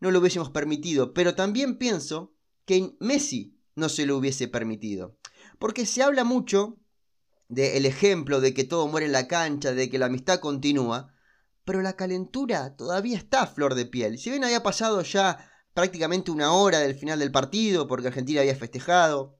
No 0.00 0.10
lo 0.10 0.20
hubiésemos 0.20 0.50
permitido, 0.50 1.12
pero 1.12 1.34
también 1.34 1.76
pienso 1.76 2.32
que 2.64 2.96
Messi 3.00 3.58
no 3.74 3.88
se 3.88 4.06
lo 4.06 4.16
hubiese 4.16 4.48
permitido. 4.48 5.16
Porque 5.58 5.86
se 5.86 6.02
habla 6.02 6.24
mucho 6.24 6.78
del 7.48 7.86
ejemplo 7.86 8.40
de 8.40 8.54
que 8.54 8.64
todo 8.64 8.88
muere 8.88 9.06
en 9.06 9.12
la 9.12 9.28
cancha, 9.28 9.72
de 9.72 9.90
que 9.90 9.98
la 9.98 10.06
amistad 10.06 10.40
continúa, 10.40 11.12
pero 11.68 11.82
la 11.82 11.96
calentura 11.96 12.74
todavía 12.76 13.18
está 13.18 13.42
a 13.42 13.46
flor 13.46 13.74
de 13.74 13.84
piel. 13.84 14.16
Si 14.16 14.30
bien 14.30 14.42
había 14.42 14.62
pasado 14.62 15.02
ya 15.02 15.50
prácticamente 15.74 16.30
una 16.30 16.54
hora 16.54 16.78
del 16.78 16.94
final 16.94 17.18
del 17.18 17.30
partido, 17.30 17.86
porque 17.86 18.06
Argentina 18.06 18.40
había 18.40 18.56
festejado, 18.56 19.38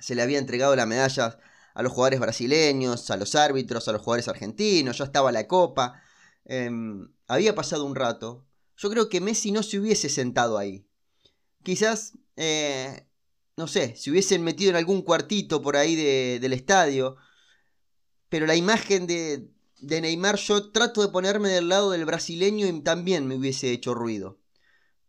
se 0.00 0.16
le 0.16 0.22
había 0.22 0.40
entregado 0.40 0.74
la 0.74 0.86
medalla 0.86 1.38
a 1.72 1.82
los 1.84 1.92
jugadores 1.92 2.18
brasileños, 2.18 3.12
a 3.12 3.16
los 3.16 3.36
árbitros, 3.36 3.86
a 3.86 3.92
los 3.92 4.02
jugadores 4.02 4.26
argentinos, 4.26 4.98
ya 4.98 5.04
estaba 5.04 5.30
la 5.30 5.46
copa, 5.46 6.02
em, 6.46 7.12
había 7.28 7.54
pasado 7.54 7.84
un 7.84 7.94
rato. 7.94 8.44
Yo 8.76 8.90
creo 8.90 9.08
que 9.08 9.20
Messi 9.20 9.52
no 9.52 9.62
se 9.62 9.78
hubiese 9.78 10.08
sentado 10.08 10.58
ahí. 10.58 10.84
Quizás, 11.62 12.14
eh, 12.34 13.06
no 13.56 13.68
sé, 13.68 13.94
se 13.94 14.10
hubiesen 14.10 14.42
metido 14.42 14.70
en 14.70 14.76
algún 14.76 15.02
cuartito 15.02 15.62
por 15.62 15.76
ahí 15.76 15.94
del 15.94 16.52
estadio, 16.52 17.14
pero 18.28 18.46
la 18.46 18.56
imagen 18.56 19.06
de, 19.06 19.48
de 19.80 20.00
Neymar 20.00 20.36
yo 20.36 20.70
trato 20.70 21.02
de 21.02 21.08
ponerme 21.08 21.48
del 21.48 21.68
lado 21.68 21.90
del 21.90 22.04
brasileño 22.04 22.66
y 22.66 22.80
también 22.80 23.26
me 23.26 23.36
hubiese 23.36 23.70
hecho 23.70 23.94
ruido. 23.94 24.38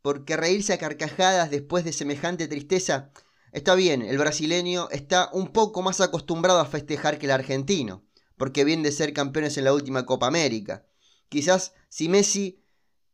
Porque 0.01 0.37
reírse 0.37 0.73
a 0.73 0.77
carcajadas 0.77 1.51
después 1.51 1.83
de 1.83 1.93
semejante 1.93 2.47
tristeza 2.47 3.11
está 3.51 3.75
bien, 3.75 4.01
el 4.01 4.17
brasileño 4.17 4.89
está 4.91 5.29
un 5.33 5.49
poco 5.49 5.81
más 5.81 6.01
acostumbrado 6.01 6.59
a 6.59 6.65
festejar 6.65 7.19
que 7.19 7.25
el 7.25 7.31
argentino, 7.31 8.03
porque 8.37 8.63
viene 8.63 8.83
de 8.83 8.91
ser 8.91 9.13
campeones 9.13 9.57
en 9.57 9.65
la 9.65 9.73
última 9.73 10.05
Copa 10.05 10.27
América. 10.27 10.85
Quizás 11.29 11.73
si 11.89 12.09
Messi 12.09 12.63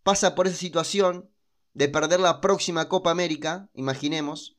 pasa 0.03 0.35
por 0.35 0.47
esa 0.47 0.57
situación 0.57 1.29
de 1.73 1.89
perder 1.89 2.19
la 2.19 2.39
próxima 2.39 2.87
Copa 2.87 3.11
América, 3.11 3.69
imaginemos, 3.73 4.57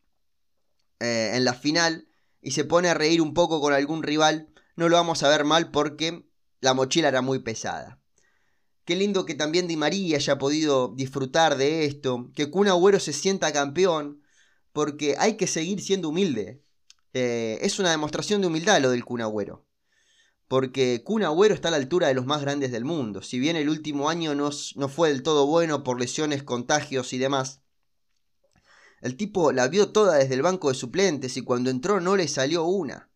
eh, 1.01 1.33
en 1.35 1.45
la 1.45 1.55
final, 1.55 2.09
y 2.43 2.53
se 2.53 2.65
pone 2.65 2.89
a 2.89 2.95
reír 2.95 3.21
un 3.21 3.35
poco 3.35 3.61
con 3.61 3.73
algún 3.73 4.03
rival, 4.03 4.53
no 4.77 4.89
lo 4.89 4.97
vamos 4.97 5.23
a 5.23 5.29
ver 5.29 5.45
mal 5.45 5.71
porque 5.71 6.28
la 6.61 6.75
mochila 6.75 7.09
era 7.09 7.23
muy 7.23 7.41
pesada. 7.41 8.01
Qué 8.85 8.97
lindo 8.97 9.27
que 9.27 9.35
también 9.35 9.69
Di 9.69 9.77
María 9.77 10.17
haya 10.17 10.39
podido 10.39 10.95
disfrutar 10.97 11.57
de 11.57 11.85
esto, 11.85 12.31
que 12.35 12.51
Kun 12.51 12.69
Agüero 12.69 12.99
se 13.01 13.13
sienta 13.13 13.53
campeón, 13.53 14.23
porque 14.73 15.17
hay 15.19 15.37
que 15.37 15.47
seguir 15.47 15.83
siendo 15.83 16.09
humilde. 16.09 16.63
Eh, 17.13 17.59
es 17.63 17.79
una 17.79 17.91
demostración 17.91 18.41
de 18.41 18.47
humildad 18.47 18.81
lo 18.81 18.91
del 18.91 19.05
Kun 19.05 19.21
Agüero. 19.21 19.67
Porque 20.47 21.03
Kun 21.05 21.23
Agüero 21.23 21.55
está 21.55 21.69
a 21.69 21.71
la 21.73 21.77
altura 21.77 22.09
de 22.09 22.15
los 22.15 22.25
más 22.25 22.41
grandes 22.41 22.73
del 22.73 22.85
mundo. 22.85 23.21
Si 23.21 23.39
bien 23.39 23.57
el 23.57 23.69
último 23.69 24.09
año 24.09 24.35
no, 24.35 24.51
no 24.77 24.89
fue 24.89 25.11
del 25.11 25.23
todo 25.23 25.47
bueno 25.47 25.85
por 25.85 26.01
lesiones, 26.01 26.43
contagios 26.43 27.13
y 27.13 27.19
demás, 27.19 27.61
El 29.01 29.17
tipo 29.17 29.53
la 29.53 29.69
vio 29.69 29.93
toda 29.93 30.17
desde 30.17 30.35
el 30.35 30.43
banco 30.43 30.69
de 30.69 30.75
suplentes 30.75 31.37
y 31.37 31.43
cuando 31.43 31.71
entró 31.71 32.01
no 32.01 32.17
le 32.17 32.27
salió 32.27 32.65
una. 32.65 33.11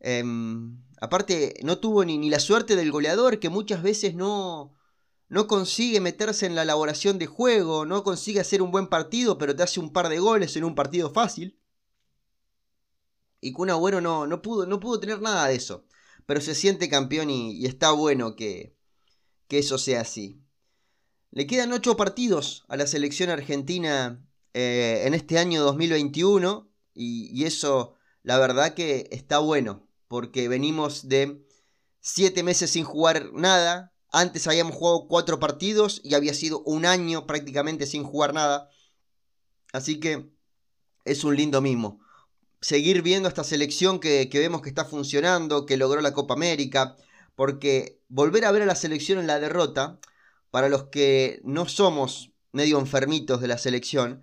Em, 0.00 0.83
aparte, 1.00 1.54
no 1.62 1.78
tuvo 1.78 2.04
ni, 2.04 2.18
ni, 2.18 2.30
la 2.30 2.40
suerte 2.40 2.76
del 2.76 2.90
goleador 2.92 3.38
que 3.38 3.48
muchas 3.48 3.82
veces 3.82 4.14
no, 4.14 4.74
no 5.28 5.46
consigue 5.46 6.00
meterse 6.00 6.46
en 6.46 6.54
la 6.54 6.62
elaboración 6.62 7.18
de 7.18 7.26
juego, 7.26 7.86
no 7.86 8.04
consigue 8.04 8.40
hacer 8.40 8.62
un 8.62 8.70
buen 8.70 8.88
partido, 8.88 9.38
pero 9.38 9.56
te 9.56 9.62
hace 9.62 9.80
un 9.80 9.92
par 9.92 10.08
de 10.08 10.18
goles 10.18 10.56
en 10.56 10.64
un 10.64 10.74
partido 10.74 11.10
fácil. 11.10 11.58
Y 13.40 13.52
Kun 13.52 13.70
Agüero 13.70 14.00
no, 14.00 14.26
no, 14.26 14.40
pudo, 14.42 14.66
no 14.66 14.80
pudo 14.80 15.00
tener 15.00 15.20
nada 15.20 15.48
de 15.48 15.56
eso. 15.56 15.86
Pero 16.26 16.40
se 16.40 16.54
siente 16.54 16.88
campeón 16.88 17.30
y, 17.30 17.66
está 17.66 17.90
bueno 17.90 18.36
que, 18.36 18.76
que, 19.48 19.58
eso 19.58 19.76
sea 19.76 20.00
así. 20.00 20.40
Le 21.30 21.46
quedan 21.46 21.72
ocho 21.72 21.96
partidos 21.96 22.64
a 22.68 22.76
la 22.76 22.86
selección 22.86 23.28
argentina 23.28 24.24
eh, 24.54 25.02
en 25.04 25.14
este 25.14 25.38
año 25.38 25.62
2021 25.62 26.70
y, 26.94 27.28
y 27.38 27.44
eso 27.44 27.96
la 28.22 28.38
verdad 28.38 28.74
que 28.74 29.08
está 29.10 29.38
bueno 29.40 29.83
porque 30.14 30.46
venimos 30.46 31.08
de 31.08 31.44
siete 31.98 32.44
meses 32.44 32.70
sin 32.70 32.84
jugar 32.84 33.32
nada, 33.32 33.92
antes 34.12 34.46
habíamos 34.46 34.76
jugado 34.76 35.08
cuatro 35.08 35.40
partidos 35.40 36.00
y 36.04 36.14
había 36.14 36.34
sido 36.34 36.62
un 36.62 36.86
año 36.86 37.26
prácticamente 37.26 37.84
sin 37.84 38.04
jugar 38.04 38.32
nada. 38.32 38.70
Así 39.72 39.98
que 39.98 40.30
es 41.04 41.24
un 41.24 41.34
lindo 41.34 41.60
mimo. 41.60 41.98
Seguir 42.60 43.02
viendo 43.02 43.28
esta 43.28 43.42
selección 43.42 43.98
que, 43.98 44.30
vemos 44.32 44.62
que 44.62 44.68
está 44.68 44.84
funcionando, 44.84 45.66
que 45.66 45.76
logró 45.76 46.00
la 46.00 46.14
Copa 46.14 46.34
América. 46.34 46.94
Porque 47.34 48.00
volver 48.06 48.44
a 48.44 48.52
ver 48.52 48.62
a 48.62 48.66
la 48.66 48.76
selección 48.76 49.18
en 49.18 49.26
la 49.26 49.40
derrota, 49.40 49.98
para 50.52 50.68
los 50.68 50.84
que 50.90 51.40
no 51.42 51.66
somos 51.66 52.30
medio 52.52 52.78
enfermitos 52.78 53.40
de 53.40 53.48
la 53.48 53.58
selección, 53.58 54.22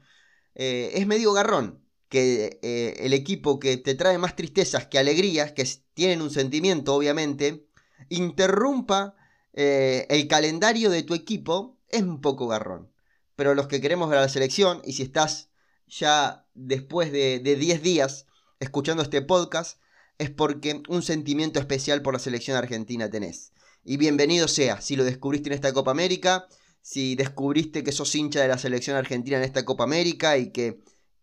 eh, 0.55 0.91
es 0.93 1.05
medio 1.05 1.33
garrón. 1.33 1.80
Que 2.11 2.59
eh, 2.61 2.93
el 2.99 3.13
equipo 3.13 3.59
que 3.59 3.77
te 3.77 3.95
trae 3.95 4.19
más 4.19 4.35
tristezas 4.35 4.85
que 4.85 4.99
alegrías, 4.99 5.53
que 5.53 5.67
tienen 5.95 6.21
un 6.21 6.29
sentimiento 6.29 6.93
obviamente, 6.93 7.65
interrumpa 8.09 9.15
eh, 9.53 10.05
el 10.09 10.27
calendario 10.27 10.91
de 10.91 11.01
tu 11.01 11.15
equipo 11.15 11.79
es 11.89 12.03
un 12.03 12.21
poco 12.21 12.47
garrón. 12.47 12.91
Pero 13.35 13.55
los 13.55 13.67
que 13.67 13.81
queremos 13.81 14.09
ver 14.09 14.19
a 14.19 14.23
la 14.23 14.29
selección, 14.29 14.81
y 14.85 14.93
si 14.93 15.03
estás 15.03 15.49
ya 15.87 16.45
después 16.53 17.11
de 17.11 17.39
10 17.39 17.81
días 17.81 18.27
escuchando 18.59 19.01
este 19.01 19.21
podcast, 19.21 19.79
es 20.17 20.29
porque 20.29 20.83
un 20.87 21.01
sentimiento 21.01 21.59
especial 21.59 22.03
por 22.03 22.13
la 22.13 22.19
selección 22.19 22.55
argentina 22.55 23.09
tenés. 23.09 23.53
Y 23.83 23.97
bienvenido 23.97 24.47
sea, 24.47 24.79
si 24.79 24.95
lo 24.95 25.03
descubriste 25.03 25.49
en 25.49 25.53
esta 25.53 25.73
Copa 25.73 25.89
América, 25.89 26.47
si 26.83 27.15
descubriste 27.15 27.83
que 27.83 27.91
sos 27.91 28.13
hincha 28.13 28.41
de 28.41 28.47
la 28.47 28.59
selección 28.59 28.95
argentina 28.95 29.37
en 29.37 29.43
esta 29.43 29.65
Copa 29.65 29.83
América 29.83 30.37
y 30.37 30.51
que 30.51 30.79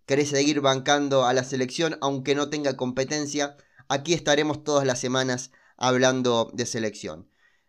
querés 0.08 0.30
seguir 0.30 0.62
bancando 0.62 1.26
a 1.26 1.34
la 1.34 1.44
selección 1.44 1.98
aunque 2.00 2.34
no 2.34 2.48
tenga 2.48 2.78
competencia, 2.78 3.58
aquí 3.88 4.14
estaremos 4.14 4.64
todas 4.64 4.86
las 4.86 4.98
semanas 4.98 5.52
hablando 5.76 6.50
de 6.54 6.64
selección. 6.64 7.28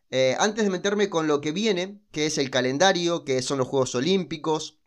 Eh, 0.10 0.38
antes 0.39 0.63
de 0.63 0.69
meterme 0.69 1.10
con 1.10 1.27
lo 1.27 1.41
que 1.41 1.51
viene, 1.51 2.01
que 2.12 2.27
es 2.27 2.38
el 2.38 2.50
calendario, 2.50 3.25
que 3.25 3.41
son 3.41 3.58
los 3.58 3.67
Juegos 3.67 3.93
Olímpicos, 3.93 4.79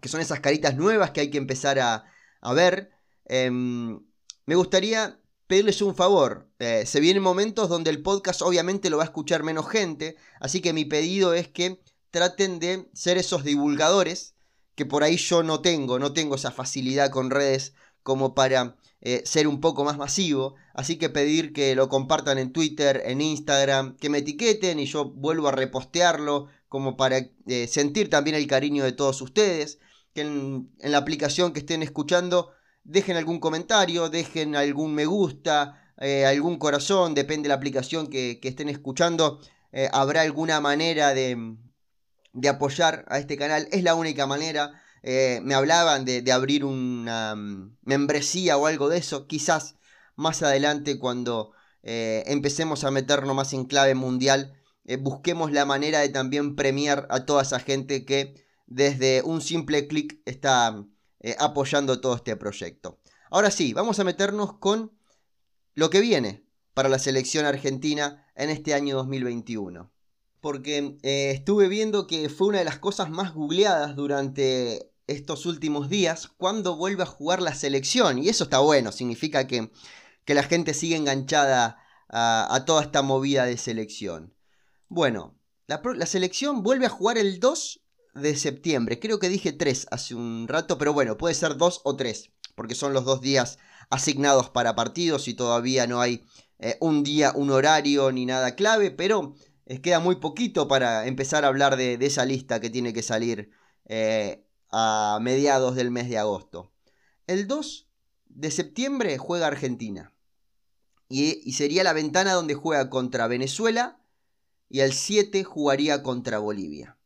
que 0.00 0.08
son 0.08 0.22
esas 0.22 0.40
caritas 0.40 0.76
nuevas 0.76 1.10
que 1.10 1.20
hay 1.20 1.30
que 1.30 1.36
empezar 1.36 1.78
a, 1.78 2.06
ver, 2.54 2.90
em, 3.26 4.00
me 4.46 4.54
gustaría 4.54 5.20
pedirles 5.46 5.82
un 5.82 5.94
favor. 5.94 6.50
Eh, 6.58 6.86
se 6.86 7.00
vienen 7.00 7.22
momentos 7.22 7.68
donde 7.68 7.90
el 7.90 8.00
podcast 8.00 8.40
obviamente 8.40 8.88
lo 8.88 8.96
va 8.96 9.02
a 9.02 9.12
escuchar 9.12 9.42
menos 9.42 9.68
gente, 9.68 10.16
así 10.40 10.62
que 10.62 10.72
mi 10.72 10.86
pedido 10.86 11.34
es 11.34 11.48
que 11.48 11.82
traten 12.10 12.58
de 12.60 12.88
ser 12.94 13.18
esos 13.18 13.44
divulgadores 13.44 14.37
que 14.78 14.86
por 14.86 15.02
ahí 15.02 15.16
yo 15.16 15.42
no 15.42 15.60
tengo, 15.60 15.98
no 15.98 16.12
tengo 16.12 16.36
esa 16.36 16.52
facilidad 16.52 17.10
con 17.10 17.30
redes 17.30 17.74
como 18.04 18.32
para 18.32 18.76
eh, 19.00 19.22
ser 19.24 19.48
un 19.48 19.60
poco 19.60 19.82
más 19.84 19.98
masivo. 19.98 20.54
Así 20.72 20.98
que 20.98 21.08
pedir 21.08 21.52
que 21.52 21.74
lo 21.74 21.88
compartan 21.88 22.38
en 22.38 22.52
Twitter, 22.52 23.02
en 23.04 23.20
Instagram, 23.20 23.96
que 23.96 24.08
me 24.08 24.18
etiqueten 24.18 24.78
y 24.78 24.86
yo 24.86 25.06
vuelvo 25.06 25.48
a 25.48 25.50
repostearlo 25.50 26.46
como 26.68 26.96
para 26.96 27.18
eh, 27.48 27.66
sentir 27.66 28.08
también 28.08 28.36
el 28.36 28.46
cariño 28.46 28.84
de 28.84 28.92
todos 28.92 29.20
ustedes. 29.20 29.80
Que 30.14 30.20
en, 30.20 30.70
la 30.78 30.98
aplicación 30.98 31.52
que 31.52 31.58
estén 31.58 31.82
escuchando 31.82 32.52
dejen 32.84 33.16
algún 33.16 33.40
comentario, 33.40 34.08
dejen 34.08 34.54
algún 34.54 34.94
me 34.94 35.06
gusta, 35.06 35.92
eh, 36.00 36.24
algún 36.24 36.56
corazón, 36.56 37.14
depende 37.16 37.46
de 37.46 37.48
la 37.48 37.56
aplicación 37.56 38.06
que, 38.06 38.38
estén 38.44 38.68
escuchando. 38.68 39.40
habrá 39.92 40.20
alguna 40.20 40.60
manera 40.60 41.14
de, 41.14 41.58
de 42.32 42.48
apoyar 42.48 43.04
a 43.08 43.18
este 43.18 43.36
canal. 43.36 43.68
Es 43.72 43.82
la 43.82 43.94
única 43.94 44.26
manera. 44.26 44.82
Eh, 45.02 45.40
me 45.42 45.54
hablaban 45.54 46.04
de, 46.04 46.32
abrir 46.32 46.64
una 46.64 47.34
mm, 47.34 47.78
membresía 47.82 48.56
o 48.56 48.66
algo 48.66 48.88
de 48.88 48.98
eso. 48.98 49.26
Quizás 49.26 49.76
más 50.16 50.42
adelante 50.42 50.98
cuando 50.98 51.52
eh, 51.82 52.24
empecemos 52.26 52.84
a 52.84 52.90
meternos 52.90 53.34
más 53.34 53.52
en 53.52 53.64
clave 53.64 53.94
mundial, 53.94 54.54
eh, 54.84 54.96
busquemos 54.96 55.52
la 55.52 55.64
manera 55.64 56.00
de 56.00 56.08
también 56.08 56.56
premiar 56.56 57.06
a 57.10 57.24
toda 57.24 57.42
esa 57.42 57.60
gente 57.60 58.04
que 58.04 58.46
desde 58.66 59.22
un 59.22 59.40
simple 59.40 59.86
clic 59.86 60.20
está 60.26 60.84
apoyando 61.38 62.00
todo 62.00 62.14
este 62.16 62.36
proyecto. 62.36 63.00
Ahora 63.30 63.50
sí, 63.50 63.72
vamos 63.72 63.98
a 63.98 64.04
meternos 64.04 64.54
con 64.58 64.92
lo 65.74 65.90
que 65.90 66.00
viene 66.00 66.44
para 66.74 66.88
la 66.88 66.98
selección 66.98 67.44
argentina 67.44 68.26
en 68.36 68.50
este 68.50 68.74
año 68.74 68.96
2021 68.96 69.90
porque 70.40 70.98
eh, 71.02 71.32
estuve 71.34 71.68
viendo 71.68 72.06
que 72.06 72.28
fue 72.28 72.48
una 72.48 72.58
de 72.58 72.64
las 72.64 72.78
cosas 72.78 73.10
más 73.10 73.34
googleadas 73.34 73.96
durante 73.96 74.92
estos 75.06 75.46
últimos 75.46 75.88
días 75.88 76.28
cuando 76.36 76.76
vuelve 76.76 77.02
a 77.02 77.06
jugar 77.06 77.42
la 77.42 77.54
selección. 77.54 78.18
Y 78.18 78.28
eso 78.28 78.44
está 78.44 78.58
bueno, 78.60 78.92
significa 78.92 79.46
que, 79.46 79.70
la 80.26 80.42
gente 80.42 80.74
sigue 80.74 80.96
enganchada 80.96 81.78
a, 82.10 82.64
toda 82.66 82.82
esta 82.82 83.02
movida 83.02 83.46
de 83.46 83.56
selección. 83.56 84.34
Bueno, 84.88 85.38
la, 85.66 85.80
la, 85.94 86.06
selección 86.06 86.62
vuelve 86.62 86.84
a 86.84 86.90
jugar 86.90 87.16
el 87.16 87.40
2 87.40 87.80
de 88.14 88.36
septiembre. 88.36 89.00
Creo 89.00 89.18
que 89.18 89.30
dije 89.30 89.52
3 89.52 89.86
hace 89.90 90.14
un 90.14 90.46
rato, 90.46 90.76
pero 90.76 90.92
bueno, 90.92 91.16
puede 91.16 91.34
ser 91.34 91.56
2 91.56 91.80
o 91.84 91.96
3, 91.96 92.30
porque 92.54 92.74
son 92.74 92.92
los 92.92 93.06
dos 93.06 93.22
días 93.22 93.58
asignados 93.88 94.50
para 94.50 94.74
partidos 94.74 95.28
y 95.28 95.34
todavía 95.34 95.86
no 95.86 96.00
hay 96.02 96.24
eh, 96.58 96.76
un 96.80 97.04
día, 97.04 97.32
un 97.34 97.50
horario 97.50 98.10
ni 98.12 98.26
nada 98.26 98.54
clave, 98.54 98.90
pero 98.90 99.34
queda 99.76 100.00
muy 100.00 100.16
poquito 100.16 100.66
para 100.66 101.06
empezar 101.06 101.44
a 101.44 101.48
hablar 101.48 101.76
de, 101.76 101.98
esa 102.00 102.24
lista 102.24 102.60
que 102.60 102.70
tiene 102.70 102.94
que 102.94 103.02
salir 103.02 103.50
eh, 103.84 104.44
a 104.70 105.18
mediados 105.20 105.76
del 105.76 105.90
mes 105.90 106.08
de 106.08 106.18
agosto. 106.18 106.72
El 107.26 107.46
2 107.46 107.86
de 108.26 108.50
septiembre 108.50 109.18
juega 109.18 109.46
Argentina. 109.46 110.14
Y, 111.10 111.52
sería 111.52 111.84
la 111.84 111.92
ventana 111.92 112.32
donde 112.32 112.54
juega 112.54 112.88
contra 112.88 113.26
Venezuela. 113.26 114.00
Y 114.70 114.80
el 114.80 114.92
7 114.92 115.44
jugaría 115.44 116.02
contra 116.02 116.38
Bolivia. 116.38 116.98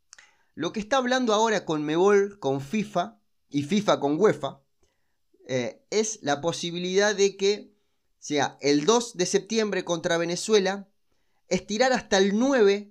Lo 0.55 0.73
que 0.73 0.81
está 0.81 0.97
hablando 0.97 1.33
ahora 1.33 1.65
con 1.65 1.83
Mebol, 1.85 2.39
con 2.39 2.61
FIFA 2.61 3.19
y 3.49 3.63
FIFA 3.63 4.01
con 4.01 4.21
UEFA, 4.21 4.63
eh, 5.47 5.85
es 5.91 6.19
la 6.23 6.41
posibilidad 6.41 7.15
de 7.15 7.37
que 7.37 7.73
sea 8.19 8.59
el 8.61 8.85
2 8.85 9.17
de 9.17 9.27
septiembre 9.27 9.85
contra 9.85 10.17
Venezuela 10.17 10.89
estirar 11.53 11.93
hasta 11.93 12.17
el 12.17 12.39
9 12.39 12.91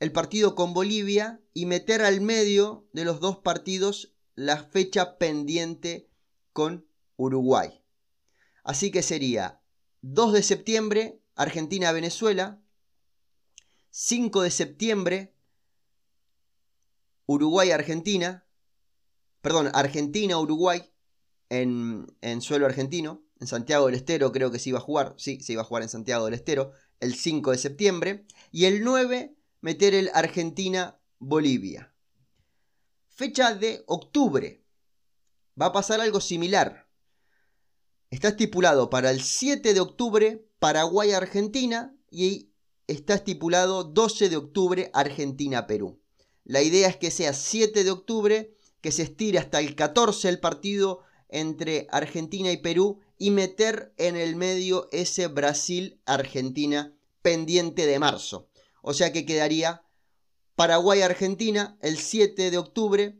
el 0.00 0.12
partido 0.12 0.56
con 0.56 0.74
Bolivia 0.74 1.40
y 1.54 1.66
meter 1.66 2.02
al 2.02 2.20
medio 2.20 2.88
de 2.92 3.04
los 3.04 3.20
dos 3.20 3.38
partidos 3.38 4.14
la 4.34 4.64
fecha 4.64 5.16
pendiente 5.16 6.08
con 6.52 6.86
Uruguay. 7.16 7.84
Así 8.64 8.90
que 8.90 9.02
sería 9.02 9.60
2 10.00 10.32
de 10.32 10.42
septiembre 10.42 11.22
Argentina-Venezuela, 11.36 12.60
5 13.90 14.42
de 14.42 14.50
septiembre 14.50 15.34
Uruguay-Argentina, 17.26 18.44
perdón, 19.40 19.70
Argentina-Uruguay 19.72 20.90
en, 21.48 22.06
en 22.22 22.40
suelo 22.40 22.66
argentino, 22.66 23.22
en 23.38 23.46
Santiago 23.46 23.86
del 23.86 23.94
Estero 23.94 24.32
creo 24.32 24.50
que 24.50 24.58
se 24.58 24.70
iba 24.70 24.78
a 24.78 24.82
jugar, 24.82 25.14
sí, 25.16 25.40
se 25.40 25.52
iba 25.52 25.62
a 25.62 25.64
jugar 25.64 25.84
en 25.84 25.88
Santiago 25.88 26.24
del 26.24 26.34
Estero, 26.34 26.72
el 27.02 27.16
5 27.16 27.50
de 27.50 27.58
septiembre, 27.58 28.26
y 28.52 28.66
el 28.66 28.84
9 28.84 29.34
meter 29.60 29.94
el 29.94 30.10
Argentina-Bolivia. 30.14 31.92
Fecha 33.08 33.54
de 33.54 33.82
octubre. 33.86 34.64
Va 35.60 35.66
a 35.66 35.72
pasar 35.72 36.00
algo 36.00 36.20
similar. 36.20 36.88
Está 38.10 38.28
estipulado 38.28 38.88
para 38.88 39.10
el 39.10 39.20
7 39.20 39.74
de 39.74 39.80
octubre 39.80 40.46
Paraguay-Argentina 40.60 41.94
y 42.10 42.52
está 42.86 43.14
estipulado 43.14 43.84
12 43.84 44.28
de 44.28 44.36
octubre 44.36 44.90
Argentina-Perú. 44.94 46.00
La 46.44 46.62
idea 46.62 46.88
es 46.88 46.96
que 46.96 47.10
sea 47.10 47.32
7 47.32 47.84
de 47.84 47.90
octubre, 47.90 48.56
que 48.80 48.92
se 48.92 49.02
estire 49.02 49.38
hasta 49.38 49.60
el 49.60 49.74
14 49.74 50.28
el 50.28 50.40
partido 50.40 51.00
entre 51.28 51.88
Argentina 51.90 52.52
y 52.52 52.58
Perú 52.58 53.00
y 53.22 53.30
meter 53.30 53.94
en 53.98 54.16
el 54.16 54.34
medio 54.34 54.88
ese 54.90 55.28
Brasil-Argentina 55.28 56.92
pendiente 57.22 57.86
de 57.86 58.00
marzo. 58.00 58.48
O 58.82 58.94
sea 58.94 59.12
que 59.12 59.24
quedaría 59.24 59.86
Paraguay-Argentina 60.56 61.78
el 61.82 61.98
7 61.98 62.50
de 62.50 62.58
octubre, 62.58 63.16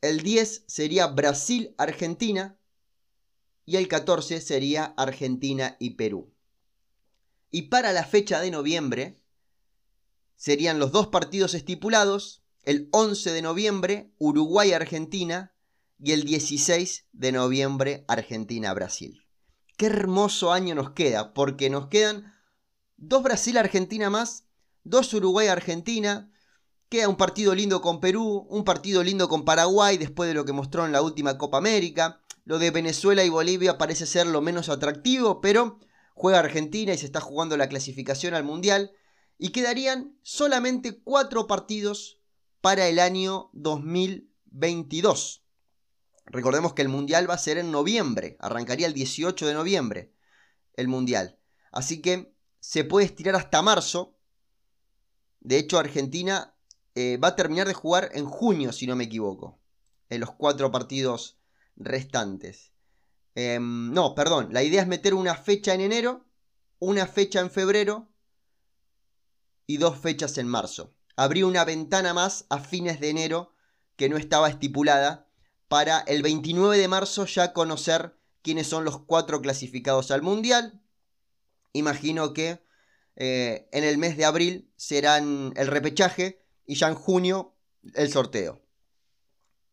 el 0.00 0.22
10 0.22 0.64
sería 0.66 1.06
Brasil-Argentina 1.06 2.58
y 3.64 3.76
el 3.76 3.86
14 3.86 4.40
sería 4.40 4.86
Argentina 4.96 5.76
y 5.78 5.90
Perú. 5.90 6.34
Y 7.52 7.68
para 7.68 7.92
la 7.92 8.02
fecha 8.02 8.40
de 8.40 8.50
noviembre 8.50 9.20
serían 10.34 10.80
los 10.80 10.90
dos 10.90 11.06
partidos 11.06 11.54
estipulados, 11.54 12.42
el 12.64 12.88
11 12.90 13.30
de 13.30 13.42
noviembre 13.42 14.10
Uruguay-Argentina 14.18 15.53
y 15.98 16.12
el 16.12 16.24
16 16.24 17.06
de 17.12 17.32
noviembre 17.32 18.04
Argentina-Brasil. 18.08 19.24
Qué 19.76 19.86
hermoso 19.86 20.52
año 20.52 20.74
nos 20.74 20.90
queda, 20.90 21.34
porque 21.34 21.70
nos 21.70 21.88
quedan 21.88 22.32
dos 22.96 23.22
Brasil-Argentina 23.22 24.10
más, 24.10 24.46
dos 24.84 25.12
Uruguay-Argentina, 25.14 26.30
queda 26.88 27.08
un 27.08 27.16
partido 27.16 27.54
lindo 27.54 27.80
con 27.80 28.00
Perú, 28.00 28.46
un 28.48 28.64
partido 28.64 29.02
lindo 29.02 29.28
con 29.28 29.44
Paraguay 29.44 29.98
después 29.98 30.28
de 30.28 30.34
lo 30.34 30.44
que 30.44 30.52
mostró 30.52 30.86
en 30.86 30.92
la 30.92 31.02
última 31.02 31.38
Copa 31.38 31.58
América. 31.58 32.20
Lo 32.44 32.58
de 32.58 32.70
Venezuela 32.70 33.24
y 33.24 33.30
Bolivia 33.30 33.78
parece 33.78 34.06
ser 34.06 34.26
lo 34.26 34.40
menos 34.40 34.68
atractivo, 34.68 35.40
pero 35.40 35.80
juega 36.14 36.38
Argentina 36.38 36.92
y 36.92 36.98
se 36.98 37.06
está 37.06 37.20
jugando 37.20 37.56
la 37.56 37.68
clasificación 37.68 38.34
al 38.34 38.44
Mundial. 38.44 38.92
Y 39.38 39.48
quedarían 39.48 40.16
solamente 40.22 41.00
cuatro 41.02 41.46
partidos 41.46 42.20
para 42.60 42.86
el 42.86 43.00
año 43.00 43.50
2022. 43.54 45.43
Recordemos 46.26 46.74
que 46.74 46.82
el 46.82 46.88
Mundial 46.88 47.28
va 47.28 47.34
a 47.34 47.38
ser 47.38 47.58
en 47.58 47.70
noviembre, 47.70 48.36
arrancaría 48.40 48.86
el 48.86 48.94
18 48.94 49.46
de 49.46 49.54
noviembre 49.54 50.14
el 50.76 50.88
Mundial. 50.88 51.38
Así 51.72 52.00
que 52.00 52.34
se 52.60 52.84
puede 52.84 53.06
estirar 53.06 53.36
hasta 53.36 53.62
marzo. 53.62 54.16
De 55.40 55.58
hecho, 55.58 55.78
Argentina 55.78 56.54
eh, 56.94 57.18
va 57.22 57.28
a 57.28 57.36
terminar 57.36 57.66
de 57.66 57.74
jugar 57.74 58.10
en 58.12 58.26
junio, 58.26 58.72
si 58.72 58.86
no 58.86 58.96
me 58.96 59.04
equivoco. 59.04 59.60
En 60.08 60.20
los 60.20 60.32
cuatro 60.32 60.70
partidos 60.70 61.38
restantes. 61.76 62.72
Em, 63.34 63.92
no, 63.92 64.14
perdón. 64.14 64.48
La 64.52 64.62
idea 64.62 64.82
es 64.82 64.88
meter 64.88 65.14
una 65.14 65.34
fecha 65.34 65.74
en 65.74 65.80
enero, 65.80 66.24
una 66.78 67.06
fecha 67.06 67.40
en 67.40 67.50
febrero 67.50 68.08
y 69.66 69.78
dos 69.78 69.98
fechas 69.98 70.38
en 70.38 70.46
marzo. 70.46 70.94
Habría 71.16 71.46
una 71.46 71.64
ventana 71.64 72.14
más 72.14 72.46
a 72.48 72.58
fines 72.58 73.00
de 73.00 73.10
enero 73.10 73.52
que 73.96 74.08
no 74.08 74.16
estaba 74.16 74.48
estipulada 74.48 75.28
para 75.68 76.00
el 76.00 76.22
29 76.22 76.78
de 76.78 76.88
marzo 76.88 77.26
ya 77.26 77.52
conocer 77.52 78.16
quiénes 78.42 78.66
son 78.66 78.84
los 78.84 79.00
cuatro 79.00 79.40
clasificados 79.40 80.10
al 80.10 80.22
Mundial. 80.22 80.80
Imagino 81.72 82.32
que 82.32 82.62
eh, 83.16 83.68
en 83.72 83.84
el 83.84 83.98
mes 83.98 84.16
de 84.16 84.24
abril 84.24 84.70
serán 84.76 85.52
el 85.56 85.66
repechaje 85.68 86.44
y 86.66 86.74
ya 86.74 86.88
en 86.88 86.94
junio 86.94 87.54
el 87.94 88.10
sorteo. 88.10 88.62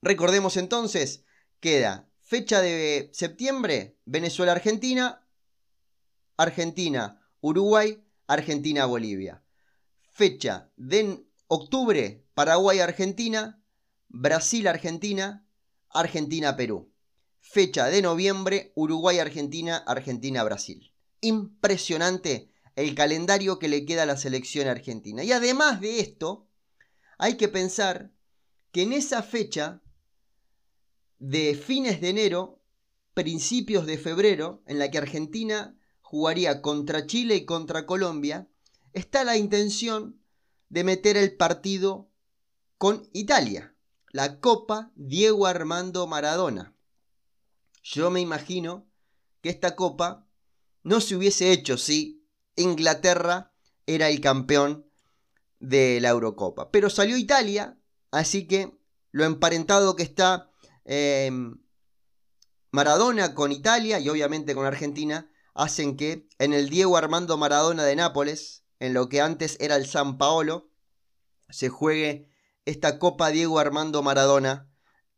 Recordemos 0.02 0.58
entonces, 0.58 1.26
queda 1.60 2.10
fecha 2.20 2.62
de 2.62 3.10
septiembre, 3.14 3.98
Venezuela-Argentina, 4.06 5.28
Argentina-Uruguay, 6.38 8.04
Argentina-Bolivia. 8.26 9.44
Fecha 10.12 10.72
de 10.78 11.26
octubre, 11.48 12.26
Paraguay-Argentina, 12.34 13.62
Brasil-Argentina, 14.08 15.46
Argentina-Perú. 15.94 16.92
Fecha 17.40 17.88
de 17.88 18.02
noviembre, 18.02 18.72
Uruguay-Argentina, 18.76 19.78
Argentina-Brasil. 19.78 20.94
Impresionante 21.22 22.50
el 22.76 22.96
calendario 22.96 23.60
que 23.60 23.68
le 23.68 23.86
queda 23.86 24.04
a 24.04 24.06
la 24.06 24.18
selección 24.18 24.68
argentina. 24.68 25.24
Y 25.24 25.32
además 25.32 25.82
de 25.82 26.00
esto, 26.00 26.48
hay 27.18 27.38
que 27.38 27.48
pensar 27.48 28.12
que 28.72 28.84
en 28.84 28.94
esa 28.94 29.22
fecha 29.22 29.82
de 31.20 31.56
fines 31.56 32.02
de 32.02 32.10
enero, 32.10 32.62
principios 33.14 33.86
de 33.86 33.98
febrero, 33.98 34.64
en 34.66 34.80
la 34.80 34.90
que 34.90 34.98
Argentina 34.98 35.78
jugaría 36.02 36.62
contra 36.62 37.06
Chile 37.06 37.36
y 37.36 37.46
contra 37.46 37.86
Colombia, 37.86 38.48
está 38.94 39.24
la 39.24 39.38
intención 39.38 40.20
de 40.70 40.84
meter 40.84 41.18
el 41.18 41.36
partido 41.36 42.10
con 42.78 43.08
Italia, 43.14 43.71
la 44.12 44.40
Copa 44.40 44.92
Diego 44.96 45.48
Armando 45.48 46.06
Maradona. 46.06 46.76
Yo 47.82 48.12
me 48.12 48.20
imagino 48.20 48.88
que 49.42 49.50
esta 49.50 49.76
copa 49.76 50.28
no 50.84 51.00
se 51.02 51.16
hubiese 51.16 51.52
hecho 51.52 51.78
si 51.78 52.28
Inglaterra 52.56 53.54
era 53.86 54.10
el 54.10 54.20
campeón 54.22 54.86
de 55.60 56.00
la 56.02 56.10
Eurocopa. 56.10 56.72
Pero 56.72 56.90
salió 56.90 57.18
Italia, 57.18 57.80
así 58.12 58.48
que 58.48 58.78
lo 59.12 59.24
emparentado 59.24 59.96
que 59.96 60.04
está 60.04 60.52
em, 60.86 61.62
Maradona 62.72 63.34
con 63.34 63.52
Italia 63.52 64.00
y 64.00 64.10
obviamente 64.10 64.56
con 64.56 64.66
Argentina 64.66 65.32
hacen 65.54 65.98
que 65.98 66.28
en 66.38 66.54
el 66.54 66.70
Diego 66.70 66.98
Armando 66.98 67.38
Maradona 67.38 67.84
de 67.84 67.96
Nápoles, 67.96 68.64
en 68.80 68.94
lo 68.94 69.10
que 69.10 69.22
antes 69.22 69.58
era 69.60 69.76
el 69.76 69.86
San 69.86 70.18
Paolo, 70.18 70.70
se 71.50 71.70
juegue 71.70 72.31
esta 72.66 73.00
Copa 73.00 73.30
Diego 73.30 73.60
Armando 73.60 74.04
Maradona 74.04 74.68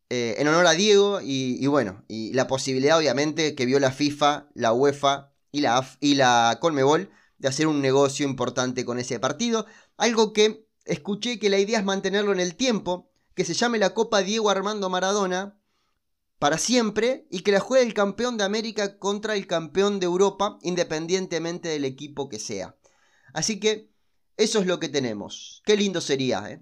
eh, 0.10 0.36
en 0.38 0.48
honor 0.48 0.68
a 0.68 0.74
Diego 0.74 1.22
y, 1.22 1.66
bueno, 1.68 2.04
y 2.08 2.34
la 2.34 2.48
posibilidad 2.48 2.98
obviamente 2.98 3.56
que 3.56 3.66
vio 3.66 3.80
la 3.80 3.92
FIFA, 3.92 4.50
la 4.54 4.74
UEFA 4.74 5.34
y 5.52 5.62
la, 5.62 5.88
y 6.00 6.16
la 6.16 6.58
Colmebol 6.62 7.10
de 7.38 7.48
hacer 7.48 7.68
un 7.68 7.82
negocio 7.82 8.28
importante 8.28 8.86
con 8.86 9.00
ese 9.00 9.20
partido. 9.20 9.66
Algo 9.98 10.32
que 10.34 10.68
escuché 10.86 11.40
que 11.40 11.50
la 11.50 11.60
idea 11.60 11.80
es 11.80 11.86
mantenerlo 11.86 12.32
en 12.32 12.40
el 12.40 12.56
tiempo, 12.56 13.10
que 13.36 13.46
se 13.46 13.54
llame 13.54 13.80
la 13.80 13.94
Copa 13.94 14.22
Diego 14.22 14.50
Armando 14.50 14.90
Maradona 14.90 15.60
para 16.38 16.58
siempre 16.58 17.26
y 17.32 17.40
que 17.40 17.52
la 17.52 17.60
juegue 17.60 17.86
el 17.86 17.94
campeón 17.94 18.38
de 18.38 18.44
América 18.44 19.00
contra 19.00 19.36
el 19.36 19.48
campeón 19.48 20.00
de 20.00 20.06
Europa, 20.06 20.60
independientemente 20.62 21.70
del 21.70 21.86
equipo 21.86 22.30
que 22.30 22.38
sea. 22.38 22.76
Así 23.34 23.60
que 23.60 23.90
eso 24.38 24.60
es 24.60 24.68
lo 24.68 24.80
que 24.80 24.90
tenemos. 24.90 25.62
Qué 25.66 25.76
lindo 25.76 26.02
sería, 26.02 26.52
¿eh? 26.52 26.62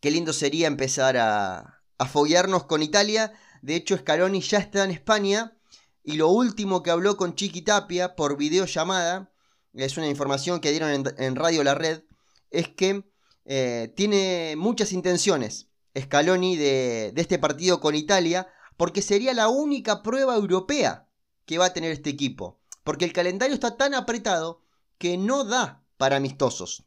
Qué 0.00 0.10
lindo 0.10 0.32
sería 0.32 0.66
empezar 0.66 1.16
a, 1.16 1.82
a 1.98 2.06
foguearnos 2.06 2.64
con 2.64 2.82
Italia. 2.82 3.32
De 3.62 3.76
hecho, 3.76 3.96
Scaloni 3.96 4.40
ya 4.40 4.58
está 4.58 4.84
en 4.84 4.90
España 4.90 5.56
y 6.02 6.14
lo 6.14 6.28
último 6.28 6.82
que 6.82 6.90
habló 6.90 7.16
con 7.16 7.34
Chiqui 7.34 7.62
Tapia 7.62 8.16
por 8.16 8.36
videollamada, 8.36 9.32
es 9.74 9.96
una 9.96 10.08
información 10.08 10.60
que 10.60 10.70
dieron 10.70 11.04
en 11.16 11.36
Radio 11.36 11.62
La 11.62 11.74
Red, 11.74 12.02
es 12.50 12.68
que 12.68 13.04
eh, 13.44 13.92
tiene 13.96 14.54
muchas 14.56 14.92
intenciones 14.92 15.68
Scaloni 15.98 16.56
de, 16.56 17.12
de 17.14 17.20
este 17.20 17.38
partido 17.38 17.80
con 17.80 17.94
Italia, 17.94 18.48
porque 18.76 19.02
sería 19.02 19.34
la 19.34 19.48
única 19.48 20.02
prueba 20.02 20.34
europea 20.34 21.08
que 21.44 21.58
va 21.58 21.66
a 21.66 21.72
tener 21.72 21.92
este 21.92 22.10
equipo. 22.10 22.60
Porque 22.84 23.04
el 23.04 23.12
calendario 23.12 23.54
está 23.54 23.76
tan 23.76 23.94
apretado 23.94 24.62
que 24.98 25.18
no 25.18 25.44
da 25.44 25.84
para 25.96 26.16
amistosos. 26.16 26.84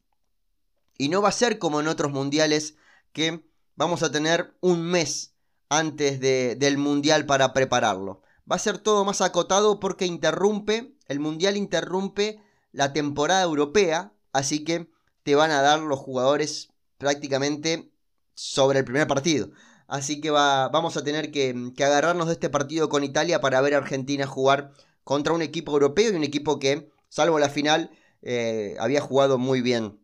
Y 0.98 1.10
no 1.10 1.22
va 1.22 1.30
a 1.30 1.34
ser 1.34 1.60
como 1.60 1.80
en 1.80 1.88
otros 1.88 2.12
mundiales 2.12 2.76
que 3.14 3.46
vamos 3.76 4.04
a 4.04 4.12
tener 4.12 4.56
un 4.62 4.82
mes 4.82 5.34
antes 5.70 6.20
del 6.20 6.78
mundial 6.78 7.26
para 7.26 7.54
prepararlo. 7.54 8.22
Va 8.50 8.58
a 8.58 8.60
ser 8.60 8.78
todo 8.78 9.06
más 9.06 9.22
acotado 9.22 9.80
porque 9.80 10.06
interrumpe, 10.06 10.96
el 11.08 11.20
mundial 11.20 11.58
interrumpe 11.58 12.42
la 12.72 12.92
temporada 12.92 13.44
europea, 13.44 14.14
así 14.34 14.64
que 14.64 14.90
te 15.24 15.36
van 15.36 15.52
a 15.52 15.62
dar 15.62 15.80
los 15.80 16.00
jugadores 16.00 16.70
prácticamente 16.98 17.92
sobre 18.34 18.80
el 18.80 18.86
primer 18.86 19.08
partido. 19.08 19.50
Así 19.88 20.22
que 20.22 20.32
va, 20.32 20.70
vamos 20.70 20.98
a 20.98 21.04
tener 21.04 21.32
que, 21.32 21.72
agarrarnos 21.78 22.28
de 22.28 22.34
este 22.34 22.50
partido 22.50 22.90
con 22.90 23.04
Italia 23.04 23.42
para 23.42 23.62
ver 23.62 23.76
a 23.76 23.78
Argentina 23.78 24.26
jugar 24.26 24.72
contra 25.04 25.34
un 25.34 25.42
equipo 25.42 25.72
europeo 25.74 26.12
y 26.12 26.16
un 26.16 26.24
equipo 26.24 26.60
que, 26.60 26.90
salvo 27.10 27.40
la 27.40 27.50
final, 27.50 27.92
eh, 28.22 28.76
había 28.80 29.02
jugado 29.02 29.38
muy 29.38 29.62
bien 29.62 30.00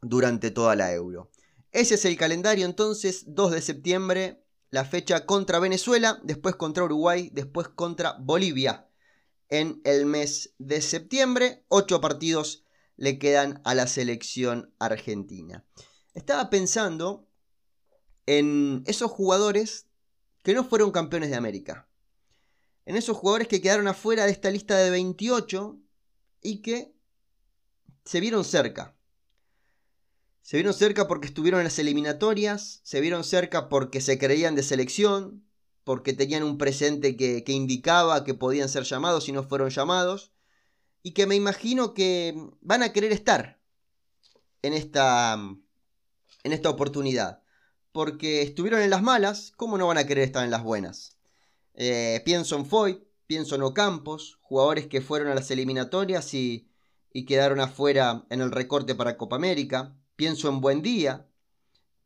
durante 0.00 0.50
toda 0.50 0.76
la 0.76 0.92
Euro. 0.92 1.30
Ese 1.72 1.94
es 1.94 2.04
el 2.04 2.16
calendario 2.16 2.64
entonces, 2.64 3.24
2 3.26 3.52
de 3.52 3.62
septiembre, 3.62 4.42
la 4.70 4.84
fecha 4.84 5.26
contra 5.26 5.58
Venezuela, 5.58 6.20
después 6.22 6.56
contra 6.56 6.84
Uruguay, 6.84 7.30
después 7.32 7.68
contra 7.68 8.16
Bolivia. 8.18 8.88
En 9.48 9.80
el 9.84 10.06
mes 10.06 10.54
de 10.58 10.80
septiembre, 10.82 11.64
8 11.68 12.00
partidos 12.00 12.64
le 12.96 13.18
quedan 13.18 13.60
a 13.64 13.74
la 13.74 13.86
selección 13.86 14.74
argentina. 14.78 15.64
Estaba 16.14 16.50
pensando 16.50 17.28
en 18.26 18.82
esos 18.86 19.10
jugadores 19.10 19.86
que 20.42 20.52
no 20.52 20.64
fueron 20.64 20.90
campeones 20.90 21.30
de 21.30 21.36
América. 21.36 21.88
En 22.84 22.96
esos 22.96 23.16
jugadores 23.16 23.48
que 23.48 23.60
quedaron 23.60 23.88
afuera 23.88 24.26
de 24.26 24.32
esta 24.32 24.50
lista 24.50 24.76
de 24.76 24.90
28 24.90 25.78
y 26.42 26.60
que 26.62 26.94
se 28.04 28.20
vieron 28.20 28.44
cerca. 28.44 28.97
Se 30.48 30.56
vieron 30.56 30.72
cerca 30.72 31.06
porque 31.06 31.26
estuvieron 31.26 31.60
en 31.60 31.64
las 31.64 31.78
eliminatorias, 31.78 32.80
se 32.82 33.02
vieron 33.02 33.22
cerca 33.22 33.68
porque 33.68 34.00
se 34.00 34.18
creían 34.18 34.54
de 34.54 34.62
selección, 34.62 35.46
porque 35.84 36.14
tenían 36.14 36.42
un 36.42 36.56
presente 36.56 37.18
que, 37.18 37.44
que 37.44 37.52
indicaba 37.52 38.24
que 38.24 38.32
podían 38.32 38.70
ser 38.70 38.84
llamados 38.84 39.28
y 39.28 39.32
no 39.32 39.42
fueron 39.42 39.68
llamados 39.68 40.32
y 41.02 41.12
que 41.12 41.26
me 41.26 41.34
imagino 41.34 41.92
que 41.92 42.34
van 42.62 42.82
a 42.82 42.94
querer 42.94 43.12
estar 43.12 43.60
en 44.62 44.72
esta, 44.72 45.34
en 45.34 46.52
esta 46.54 46.70
oportunidad. 46.70 47.42
porque 47.92 48.40
estuvieron 48.40 48.80
en 48.80 48.88
las 48.88 49.02
malas, 49.02 49.52
¿cómo 49.54 49.76
no 49.76 49.86
van 49.86 49.98
a 49.98 50.06
querer 50.06 50.24
estar 50.24 50.44
en 50.44 50.50
las 50.50 50.62
buenas? 50.62 51.18
Eh, 51.74 52.22
pienso 52.24 52.56
en 52.56 52.64
Foyt, 52.64 53.02
pienso 53.26 53.54
en 53.54 53.60
Ocampos, 53.64 54.38
jugadores 54.40 54.86
que 54.86 55.02
fueron 55.02 55.28
a 55.28 55.34
las 55.34 55.50
eliminatorias 55.50 56.32
y, 56.32 56.70
y 57.12 57.26
quedaron 57.26 57.60
afuera 57.60 58.24
en 58.30 58.40
el 58.40 58.50
recorte 58.50 58.94
para 58.94 59.18
Copa 59.18 59.36
América. 59.36 59.94
Pienso 60.18 60.48
en 60.48 60.60
Buendía, 60.60 61.28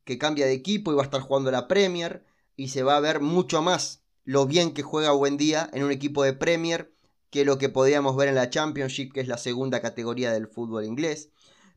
que 0.04 0.18
cambia 0.18 0.44
de 0.44 0.52
equipo 0.52 0.92
y 0.92 0.94
va 0.94 1.00
a 1.00 1.06
estar 1.06 1.22
jugando 1.22 1.50
la 1.50 1.66
Premier 1.66 2.26
y 2.56 2.68
se 2.68 2.82
va 2.82 2.98
a 2.98 3.00
ver 3.00 3.20
mucho 3.20 3.62
más 3.62 4.02
lo 4.24 4.44
bien 4.44 4.74
que 4.74 4.82
juega 4.82 5.12
Buendía 5.12 5.70
en 5.72 5.82
un 5.82 5.90
equipo 5.90 6.22
de 6.22 6.34
Premier 6.34 6.94
que 7.30 7.46
lo 7.46 7.56
que 7.56 7.70
podíamos 7.70 8.14
ver 8.14 8.28
en 8.28 8.34
la 8.34 8.50
Championship, 8.50 9.14
que 9.14 9.20
es 9.22 9.28
la 9.28 9.38
segunda 9.38 9.80
categoría 9.80 10.30
del 10.30 10.46
fútbol 10.46 10.84
inglés. 10.84 11.30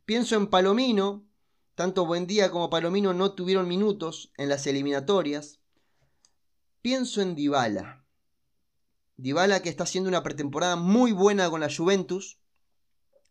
Pienso 0.04 0.36
en 0.36 0.48
Palomino, 0.48 1.24
tanto 1.74 2.06
Buendía 2.06 2.52
como 2.52 2.70
Palomino 2.70 3.14
no 3.14 3.32
tuvieron 3.32 3.70
minutos 3.70 4.34
en 4.36 4.50
las 4.50 4.68
eliminatorias. 4.68 5.62
Pienso 6.82 7.22
en 7.22 7.36
Dybala. 7.36 8.04
Dybala 9.16 9.62
que 9.62 9.70
está 9.70 9.86
haciendo 9.86 10.10
una 10.10 10.22
pretemporada 10.22 10.76
muy 10.76 11.14
buena 11.14 11.50
con 11.50 11.62
la 11.62 11.74
Juventus. 11.74 12.40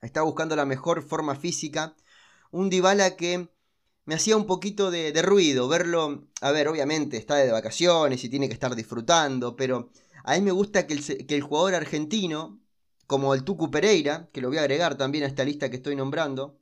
Está 0.00 0.22
buscando 0.22 0.56
la 0.56 0.64
mejor 0.64 1.02
forma 1.02 1.34
física. 1.34 1.94
Un 2.54 2.70
Dybala 2.70 3.16
que 3.16 3.48
me 4.04 4.14
hacía 4.14 4.36
un 4.36 4.46
poquito 4.46 4.92
de, 4.92 5.10
ruido 5.22 5.66
verlo. 5.66 6.28
A 6.40 6.52
ver, 6.52 6.68
obviamente 6.68 7.16
está 7.16 7.34
de 7.34 7.50
vacaciones 7.50 8.22
y 8.22 8.28
tiene 8.28 8.46
que 8.46 8.54
estar 8.54 8.76
disfrutando, 8.76 9.56
pero 9.56 9.90
a 10.22 10.36
mí 10.36 10.40
me 10.40 10.52
gusta 10.52 10.86
que 10.86 10.94
el, 10.94 11.42
jugador 11.42 11.74
argentino, 11.74 12.60
como 13.08 13.34
el 13.34 13.42
Tucu 13.42 13.72
Pereira, 13.72 14.28
que 14.32 14.40
lo 14.40 14.50
voy 14.50 14.58
a 14.58 14.60
agregar 14.60 14.96
también 14.96 15.24
a 15.24 15.26
esta 15.26 15.42
lista 15.42 15.68
que 15.68 15.76
estoy 15.76 15.96
nombrando, 15.96 16.56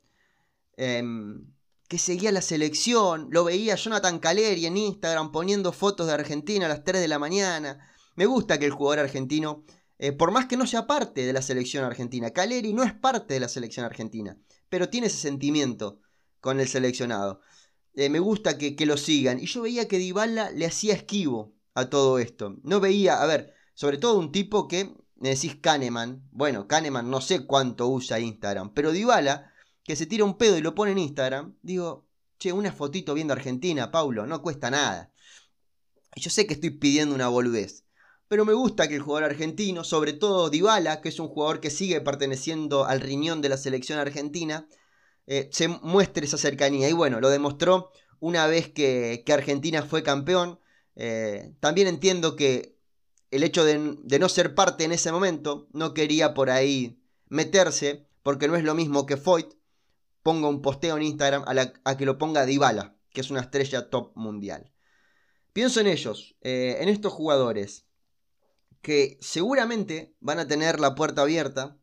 em, 0.77 1.45
que 1.87 1.99
seguía 1.99 2.31
la 2.31 2.41
selección, 2.41 3.27
lo 3.29 3.43
veía 3.43 3.75
Jonathan 3.75 4.17
Caleri 4.17 4.65
en 4.65 4.77
Instagram 4.77 5.31
poniendo 5.31 5.71
fotos 5.73 6.07
de 6.07 6.13
Argentina 6.13 6.65
a 6.65 6.69
las 6.69 6.83
3 6.83 7.01
de 7.01 7.07
la 7.07 7.19
mañana. 7.19 7.87
Me 8.15 8.25
gusta 8.25 8.57
que 8.57 8.65
el 8.65 8.71
jugador 8.71 8.97
argentino, 8.97 9.63
eh, 9.99 10.11
por 10.11 10.31
más 10.31 10.47
que 10.47 10.57
no 10.57 10.65
sea 10.65 10.87
parte 10.87 11.23
de 11.23 11.33
la 11.33 11.43
selección 11.43 11.83
argentina, 11.83 12.31
Caleri 12.31 12.73
no 12.73 12.81
es 12.81 12.93
parte 12.93 13.35
de 13.35 13.39
la 13.41 13.47
selección 13.47 13.85
argentina, 13.85 14.35
pero 14.73 14.89
tiene 14.89 15.05
ese 15.05 15.17
sentimiento 15.17 15.99
con 16.39 16.59
el 16.59 16.67
seleccionado. 16.67 17.41
Eh, 17.93 18.09
me 18.09 18.17
gusta 18.17 18.57
que, 18.57 18.75
lo 18.87 18.97
sigan. 18.97 19.39
Y 19.39 19.45
yo 19.45 19.61
veía 19.61 19.87
que 19.87 19.99
Dybala 19.99 20.49
le 20.49 20.65
hacía 20.65 20.95
esquivo 20.95 21.53
a 21.75 21.91
todo 21.91 22.17
esto. 22.17 22.55
No 22.63 22.79
veía, 22.79 23.21
a 23.21 23.25
ver, 23.27 23.53
sobre 23.75 23.99
todo 23.99 24.17
un 24.17 24.31
tipo 24.31 24.67
que 24.67 24.95
me 25.17 25.29
decís 25.29 25.57
Kahneman. 25.61 26.27
Bueno, 26.31 26.67
Kahneman 26.67 27.07
no 27.11 27.21
sé 27.21 27.45
cuánto 27.45 27.87
usa 27.87 28.19
Instagram, 28.19 28.73
pero 28.73 28.91
Dybala, 28.91 29.53
que 29.83 29.95
se 29.95 30.07
tira 30.07 30.23
un 30.25 30.39
pedo 30.39 30.57
y 30.57 30.61
lo 30.61 30.73
pone 30.73 30.93
en 30.93 30.97
Instagram, 30.97 31.55
digo, 31.61 32.07
che, 32.39 32.51
una 32.51 32.71
fotito 32.71 33.13
viendo 33.13 33.33
Argentina, 33.33 33.91
Paulo, 33.91 34.25
no 34.25 34.41
cuesta 34.41 34.71
nada. 34.71 35.13
Yo 36.15 36.31
sé 36.31 36.47
que 36.47 36.55
estoy 36.55 36.71
pidiendo 36.71 37.13
una 37.13 37.27
boludez. 37.27 37.83
Pero 38.33 38.45
me 38.45 38.53
gusta 38.53 38.87
que 38.87 38.95
el 38.95 39.03
jugador 39.03 39.29
argentino, 39.29 39.83
sobre 39.83 40.11
todo 40.11 40.49
Dybala, 40.49 41.01
que 41.01 41.09
es 41.09 41.19
un 41.19 41.27
jugador 41.27 41.59
que 41.59 41.69
sigue 41.69 42.01
perteneciendo 42.01 42.83
al 42.83 42.99
riñón 42.99 43.43
de 43.43 43.49
la 43.49 43.57
selección 43.57 43.99
argentina, 43.99 44.67
eh, 45.27 45.49
se 45.51 45.67
muestre 45.67 46.25
esa 46.25 46.39
cercanía. 46.39 46.89
Y 46.89 46.93
bueno, 46.93 47.21
lo 47.21 47.29
demostró 47.29 47.91
una 48.19 48.47
vez 48.47 48.71
que, 48.71 49.23
Argentina 49.31 49.83
fue 49.83 50.01
campeón. 50.01 50.59
Eh, 50.95 51.53
también 51.59 51.85
entiendo 51.85 52.35
que 52.35 52.75
el 53.29 53.43
hecho 53.43 53.63
de, 53.65 53.77
no 53.77 54.29
ser 54.29 54.55
parte 54.55 54.83
en 54.83 54.93
ese 54.93 55.11
momento 55.11 55.67
no 55.71 55.93
quería 55.93 56.33
por 56.33 56.49
ahí 56.49 56.99
meterse, 57.27 58.07
porque 58.23 58.47
no 58.47 58.55
es 58.55 58.63
lo 58.63 58.73
mismo 58.73 59.05
que 59.05 59.15
Foyt 59.15 59.53
ponga 60.23 60.47
un 60.47 60.63
posteo 60.63 60.97
en 60.97 61.03
Instagram 61.03 61.45
a, 61.85 61.97
que 61.97 62.05
lo 62.07 62.17
ponga 62.17 62.47
Dybala, 62.47 62.97
que 63.11 63.21
es 63.21 63.29
una 63.29 63.41
estrella 63.41 63.91
top 63.91 64.11
mundial. 64.15 64.73
Pienso 65.53 65.81
en 65.81 65.85
ellos, 65.85 66.35
eh, 66.41 66.77
en 66.79 66.89
estos 66.89 67.13
jugadores, 67.13 67.85
que 68.83 69.17
seguramente 69.21 70.13
van 70.19 70.39
a 70.39 70.47
tener 70.47 70.79
la 70.81 70.93
puerta 70.93 71.23
abierta 71.23 71.77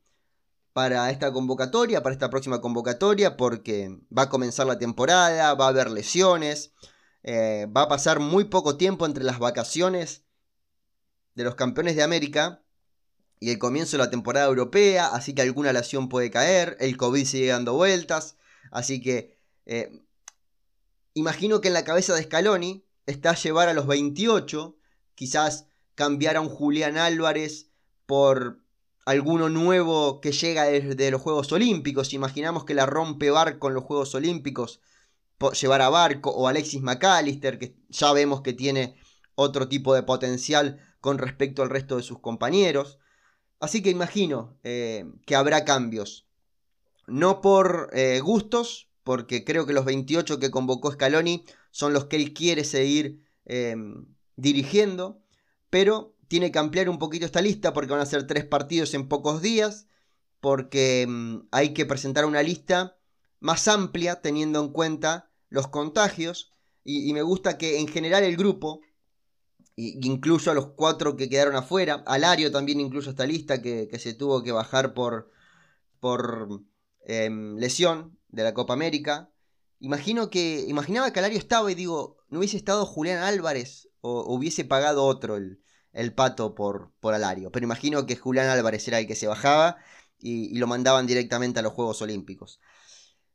para 0.75 1.11
esta 1.11 1.33
convocatoria, 1.33 2.03
para 2.03 2.13
esta 2.13 2.29
próxima 2.29 2.61
convocatoria, 2.61 3.39
porque 3.39 3.99
va 4.17 4.25
a 4.25 4.29
comenzar 4.29 4.67
la 4.67 4.79
temporada, 4.79 5.55
va 5.55 5.65
a 5.65 5.69
haber 5.69 5.91
lesiones, 5.91 6.75
eh, 7.23 7.67
va 7.75 7.83
a 7.83 7.89
pasar 7.89 8.21
muy 8.21 8.45
poco 8.45 8.77
tiempo 8.77 9.07
entre 9.07 9.25
las 9.25 9.39
vacaciones 9.39 10.25
de 11.35 11.45
los 11.45 11.55
campeones 11.55 11.97
de 11.97 12.03
América 12.03 12.63
y 13.41 13.51
el 13.51 13.59
comienzo 13.59 13.97
de 13.97 14.05
la 14.05 14.11
temporada 14.11 14.47
europea, 14.47 15.07
así 15.07 15.35
que 15.35 15.41
alguna 15.41 15.73
lesión 15.73 16.11
puede 16.11 16.31
caer, 16.31 16.77
el 16.81 16.99
COVID 16.99 17.25
sigue 17.25 17.49
dando 17.49 17.73
vueltas, 17.73 18.37
así 18.71 19.01
que 19.01 19.39
eh, 19.65 19.91
imagino 21.15 21.63
que 21.63 21.69
en 21.69 21.75
la 21.75 21.85
cabeza 21.85 22.15
de 22.15 22.25
Scaloni 22.25 22.85
está 23.07 23.35
llevar 23.35 23.71
a 23.71 23.75
los 23.75 23.87
28, 23.87 24.77
quizás 25.15 25.70
cambiar 26.01 26.39
a 26.39 26.41
un 26.41 26.49
Julián 26.49 26.97
Álvarez 26.97 27.69
por 28.07 28.65
alguno 29.05 29.51
nuevo 29.51 30.23
que 30.23 30.33
llega 30.33 30.65
desde 30.65 31.11
los 31.11 31.21
Juegos 31.21 31.53
Olímpicos. 31.53 32.15
Imaginamos 32.15 32.65
que 32.65 32.73
la 32.73 32.87
rompe 32.87 33.29
Barco 33.29 33.69
en 33.69 33.75
los 33.75 33.85
Juegos 33.85 34.15
Olímpicos, 34.15 34.81
llevar 35.61 35.83
a 35.83 35.91
Barco 35.91 36.31
o 36.31 36.49
Alexis 36.49 36.81
McAllister, 36.81 37.59
que 37.59 37.77
ya 37.91 38.15
vemos 38.15 38.41
que 38.41 38.55
tiene 38.55 38.97
otro 39.35 39.69
tipo 39.69 39.95
de 39.95 40.03
potencial 40.03 40.81
con 41.03 41.19
respecto 41.19 41.63
al 41.63 41.69
resto 41.69 41.99
de 41.99 42.03
sus 42.03 42.21
compañeros. 42.21 42.99
Así 43.59 43.83
que 43.83 43.91
imagino 43.91 44.57
eh, 44.65 45.05
que 45.27 45.37
habrá 45.37 45.67
cambios. 45.67 46.27
No 47.09 47.43
por 47.43 47.91
eh, 47.93 48.21
gustos, 48.21 48.89
porque 49.05 49.45
creo 49.45 49.67
que 49.67 49.75
los 49.75 49.85
28 49.85 50.41
que 50.41 50.51
convocó 50.51 50.93
Scaloni 50.93 51.45
son 51.71 51.93
los 51.93 52.07
que 52.07 52.17
él 52.17 52.33
quiere 52.33 52.65
seguir 52.65 53.23
eh, 53.45 53.77
dirigiendo, 54.37 55.21
pero 55.71 56.15
tiene 56.29 56.53
que 56.53 56.59
ampliar 56.59 56.89
un 56.89 56.99
poquito 56.99 57.27
esta 57.27 57.41
lista 57.41 57.73
porque 57.73 57.93
van 57.93 58.01
a 58.01 58.07
ser 58.07 58.27
tres 58.27 58.45
partidos 58.45 58.95
en 58.95 59.09
pocos 59.09 59.41
días, 59.41 59.87
porque 60.41 61.07
mm, 61.09 61.49
hay 61.51 61.73
que 61.73 61.87
presentar 61.87 62.25
una 62.25 62.43
lista 62.43 62.97
más 63.41 63.67
amplia 63.69 64.21
teniendo 64.21 64.61
en 64.61 64.73
cuenta 64.73 65.31
los 65.49 65.69
contagios 65.69 66.53
y, 66.85 67.13
me 67.13 67.23
gusta 67.23 67.59
que 67.59 67.79
en 67.79 67.89
general 67.89 68.25
el 68.25 68.37
grupo, 68.37 68.81
incluso 69.77 70.51
a 70.51 70.55
los 70.55 70.69
cuatro 70.69 71.17
que 71.17 71.29
quedaron 71.29 71.55
afuera, 71.55 72.03
Alario 72.07 72.51
también 72.51 72.81
incluso 72.81 73.11
esta 73.11 73.27
lista 73.27 73.61
que, 73.61 73.89
se 73.99 74.15
tuvo 74.15 74.43
que 74.43 74.53
bajar 74.53 74.95
por, 74.95 75.31
por 76.01 76.63
em, 77.05 77.57
lesión 77.57 78.19
de 78.29 78.45
la 78.45 78.55
Copa 78.55 78.73
América. 78.73 79.31
Imagino 79.79 80.31
que, 80.31 80.65
imaginaba 80.67 81.13
que 81.13 81.19
Alario 81.19 81.39
estaba 81.39 81.71
y 81.71 81.75
digo, 81.75 82.20
no 82.31 82.38
hubiese 82.38 82.57
estado 82.57 82.87
Julián 82.87 83.23
Álvarez 83.23 83.88
o 84.01 84.35
hubiese 84.35 84.64
pagado 84.64 85.05
otro 85.05 85.37
el, 85.37 85.61
el 85.93 86.14
pato 86.14 86.55
por, 86.55 86.93
por 87.01 87.14
Alario. 87.14 87.51
Pero 87.51 87.64
imagino 87.64 88.07
que 88.07 88.16
Julián 88.16 88.49
Álvarez 88.49 88.87
era 88.88 88.99
el 88.99 89.07
que 89.07 89.16
se 89.16 89.27
bajaba 89.27 89.79
y, 90.19 90.59
lo 90.59 90.66
mandaban 90.66 91.07
directamente 91.07 91.61
a 91.61 91.62
los 91.62 91.73
Juegos 91.73 92.03
Olímpicos. 92.03 92.61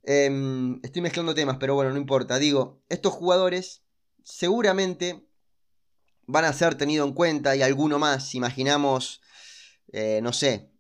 Em, 0.04 0.80
estoy 0.84 1.02
mezclando 1.02 1.34
temas, 1.34 1.58
pero 1.60 1.76
bueno, 1.76 1.92
no 1.92 1.98
importa. 1.98 2.38
Digo, 2.38 2.84
estos 2.90 3.14
jugadores 3.14 3.84
seguramente 4.24 5.28
van 6.28 6.46
a 6.46 6.54
ser 6.54 6.76
tenidos 6.76 7.08
en 7.08 7.14
cuenta 7.14 7.56
y 7.56 7.62
alguno 7.62 8.00
más. 8.00 8.36
Imaginamos, 8.36 9.22
eh, 9.92 10.20
no 10.22 10.34
sé, 10.34 10.72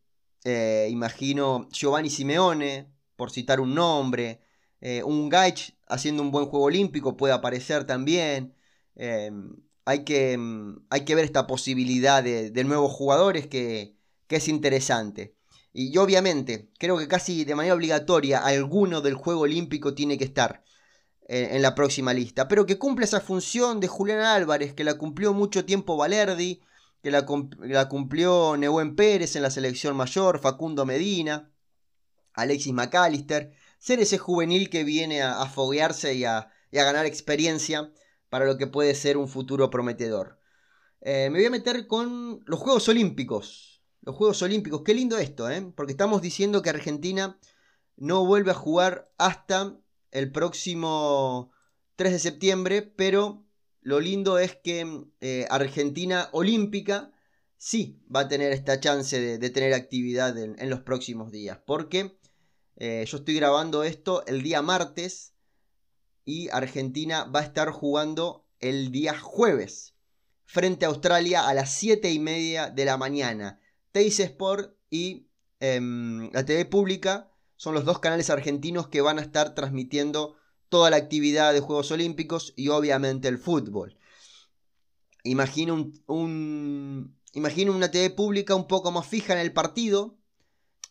eh, 0.43 0.88
imagino 0.91 1.67
Giovanni 1.71 2.10
Simeone, 2.10 2.93
por 3.15 3.32
citar 3.32 3.60
un 3.60 3.73
nombre. 3.73 4.44
Eh, 4.88 5.02
un 5.04 5.30
Gaich 5.30 5.76
haciendo 5.88 6.21
un 6.21 6.30
buen 6.30 6.45
juego 6.45 6.65
olímpico 6.65 7.17
puede 7.17 7.34
aparecer 7.34 7.86
también. 7.88 8.54
Em, 8.95 9.56
hay 9.84 10.04
que, 10.06 10.38
mm, 10.38 10.86
hay 10.91 11.06
que 11.06 11.15
ver 11.15 11.26
esta 11.26 11.48
posibilidad 11.48 12.21
de, 12.24 12.63
nuevos 12.63 12.91
jugadores 12.91 13.48
que, 13.48 13.95
es 14.30 14.48
interesante. 14.48 15.36
Y 15.74 15.98
obviamente, 15.98 16.69
creo 16.78 16.98
que 17.00 17.08
casi 17.08 17.45
de 17.45 17.56
manera 17.56 17.74
obligatoria 17.74 18.45
alguno 18.45 19.02
del 19.02 19.15
Juego 19.15 19.41
Olímpico 19.41 19.95
tiene 19.95 20.17
que 20.19 20.26
estar 20.26 20.63
eh, 21.28 21.50
en, 21.54 21.62
la 21.63 21.74
próxima 21.76 22.13
lista. 22.13 22.48
Pero 22.48 22.65
que 22.67 22.78
cumple 22.78 23.06
esa 23.06 23.21
función 23.21 23.80
de 23.80 23.88
Julián 23.88 24.19
Álvarez, 24.21 24.74
que 24.76 24.84
la 24.84 24.95
cumplió 25.00 25.34
mucho 25.34 25.65
tiempo 25.65 25.98
Valerdi, 25.98 26.62
que 27.02 27.12
la, 27.12 27.26
cumplió 27.26 28.56
Nehuen 28.58 28.95
Pérez 28.95 29.36
en 29.36 29.43
la 29.43 29.52
selección 29.52 29.95
mayor, 29.95 30.39
Facundo 30.39 30.86
Medina, 30.86 31.52
Alexis 32.34 32.74
McAllister. 32.74 33.64
Ser 33.86 34.00
ese 34.00 34.17
juvenil 34.17 34.71
que 34.71 34.84
viene 34.84 35.21
a, 35.21 35.45
foguearse 35.45 36.15
y 36.15 36.24
a, 36.24 36.50
ganar 36.71 37.06
experiencia 37.06 37.93
para 38.30 38.45
lo 38.45 38.58
que 38.58 38.65
puede 38.65 38.95
ser 38.95 39.15
un 39.15 39.28
futuro 39.28 39.69
prometedor. 39.69 40.39
Eh, 41.02 41.30
me 41.32 41.38
voy 41.38 41.45
a 41.45 41.52
meter 41.52 41.86
con 41.86 42.43
los 42.48 42.60
Juegos 42.60 42.89
Olímpicos. 42.89 43.84
Los 44.02 44.15
Juegos 44.15 44.41
Olímpicos, 44.41 44.82
qué 44.84 44.95
lindo 44.95 45.19
esto, 45.19 45.52
¿eh? 45.52 45.71
porque 45.76 45.91
estamos 45.91 46.24
diciendo 46.24 46.63
que 46.63 46.71
Argentina 46.71 47.38
no 47.95 48.26
vuelve 48.26 48.50
a 48.50 48.56
jugar 48.56 49.12
hasta 49.19 49.78
el 50.10 50.32
próximo 50.32 51.52
3 51.95 52.13
de 52.13 52.19
septiembre, 52.19 52.82
pero 52.82 53.45
lo 53.82 54.00
lindo 54.00 54.39
es 54.39 54.56
que 54.56 55.06
eh, 55.21 55.45
Argentina 55.52 56.30
Olímpica 56.32 57.12
sí 57.56 58.02
va 58.13 58.21
a 58.21 58.28
tener 58.28 58.52
esta 58.52 58.80
chance 58.80 59.19
de, 59.38 59.50
tener 59.52 59.76
actividad 59.76 60.36
en, 60.39 60.56
en, 60.58 60.71
los 60.71 60.80
próximos 60.80 61.32
días, 61.32 61.60
porque 61.67 62.17
yo 62.77 63.17
estoy 63.17 63.35
grabando 63.35 63.83
esto 63.83 64.25
el 64.25 64.41
día 64.41 64.61
martes 64.61 65.33
y 66.25 66.49
Argentina 66.49 67.23
va 67.23 67.41
a 67.41 67.43
estar 67.43 67.71
jugando 67.71 68.45
el 68.59 68.91
día 68.91 69.17
jueves 69.17 69.95
frente 70.45 70.85
a 70.85 70.89
Australia 70.89 71.47
a 71.47 71.53
las 71.53 71.73
7 71.75 72.11
y 72.11 72.19
media 72.19 72.69
de 72.69 72.85
la 72.85 72.97
mañana. 72.97 73.59
Teis 73.91 74.19
Sport 74.19 74.75
y 74.89 75.27
em, 75.59 76.31
la 76.31 76.45
TV 76.45 76.65
Pública 76.65 77.31
son 77.55 77.73
los 77.73 77.85
dos 77.85 77.99
canales 77.99 78.29
argentinos 78.29 78.88
que 78.88 79.01
van 79.01 79.19
a 79.19 79.21
estar 79.21 79.55
transmitiendo 79.55 80.35
toda 80.69 80.89
la 80.89 80.97
actividad 80.97 81.53
de 81.53 81.61
Juegos 81.61 81.91
Olímpicos 81.91 82.53
y 82.55 82.69
obviamente 82.69 83.27
el 83.27 83.38
fútbol. 83.38 83.97
Imagino 85.23 85.73
una 85.73 85.91
TV 87.91 88.09
pública 88.11 88.55
un 88.55 88.67
poco 88.67 88.91
más 88.91 89.07
fija 89.07 89.33
en 89.33 89.39
el 89.39 89.53
partido. 89.53 90.17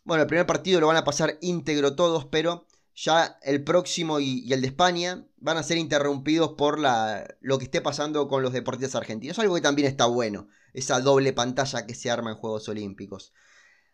Bueno, 0.04 0.22
el 0.22 0.28
primer 0.28 0.46
partido 0.46 0.80
lo 0.80 0.86
van 0.86 0.98
a 0.98 1.04
pasar 1.04 1.38
íntegro 1.40 1.96
todos, 1.96 2.26
pero 2.26 2.66
ya 2.94 3.38
el 3.42 3.64
próximo 3.64 4.20
y, 4.20 4.52
el 4.52 4.60
de 4.60 4.66
España 4.68 5.26
van 5.38 5.56
a 5.56 5.62
ser 5.62 5.78
interrumpidos 5.78 6.52
por 6.52 6.78
lo 6.78 7.58
que 7.58 7.64
esté 7.64 7.80
pasando 7.80 8.28
con 8.28 8.42
los 8.42 8.52
deportistas 8.52 8.96
argentinos. 8.96 9.38
Algo 9.38 9.54
que 9.54 9.60
también 9.60 9.88
está 9.88 10.06
bueno, 10.06 10.48
esa 10.74 11.00
doble 11.00 11.32
pantalla 11.32 11.86
que 11.86 11.94
se 11.94 12.10
arma 12.10 12.30
en 12.30 12.36
Juegos 12.36 12.68
Olímpicos. 12.68 13.32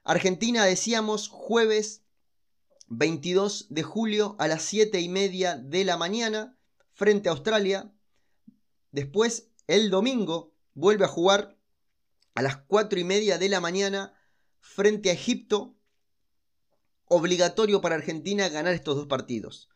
Argentina, 0.02 0.64
decíamos, 0.64 1.28
jueves 1.28 2.02
22 2.88 3.66
de 3.70 3.82
julio 3.84 4.34
a 4.40 4.48
las 4.48 4.62
7 4.62 5.00
y 5.00 5.08
media 5.08 5.56
de 5.56 5.84
la 5.84 5.96
mañana 5.96 6.56
frente 6.92 7.28
a 7.28 7.32
Australia. 7.32 7.92
Después, 8.90 9.50
el 9.68 9.90
domingo, 9.90 10.52
vuelve 10.74 11.04
a 11.04 11.08
jugar 11.08 11.56
a 12.34 12.42
las 12.42 12.56
4 12.56 12.98
y 12.98 13.04
media 13.04 13.38
de 13.38 13.48
la 13.48 13.60
mañana 13.60 14.12
frente 14.58 15.10
a 15.10 15.12
Egipto. 15.12 15.76
Obligatorio 17.12 17.80
para 17.80 17.96
Argentina 17.96 18.48
ganar 18.48 18.72
estos 18.72 18.94
dos 18.94 19.06
partidos. 19.06 19.68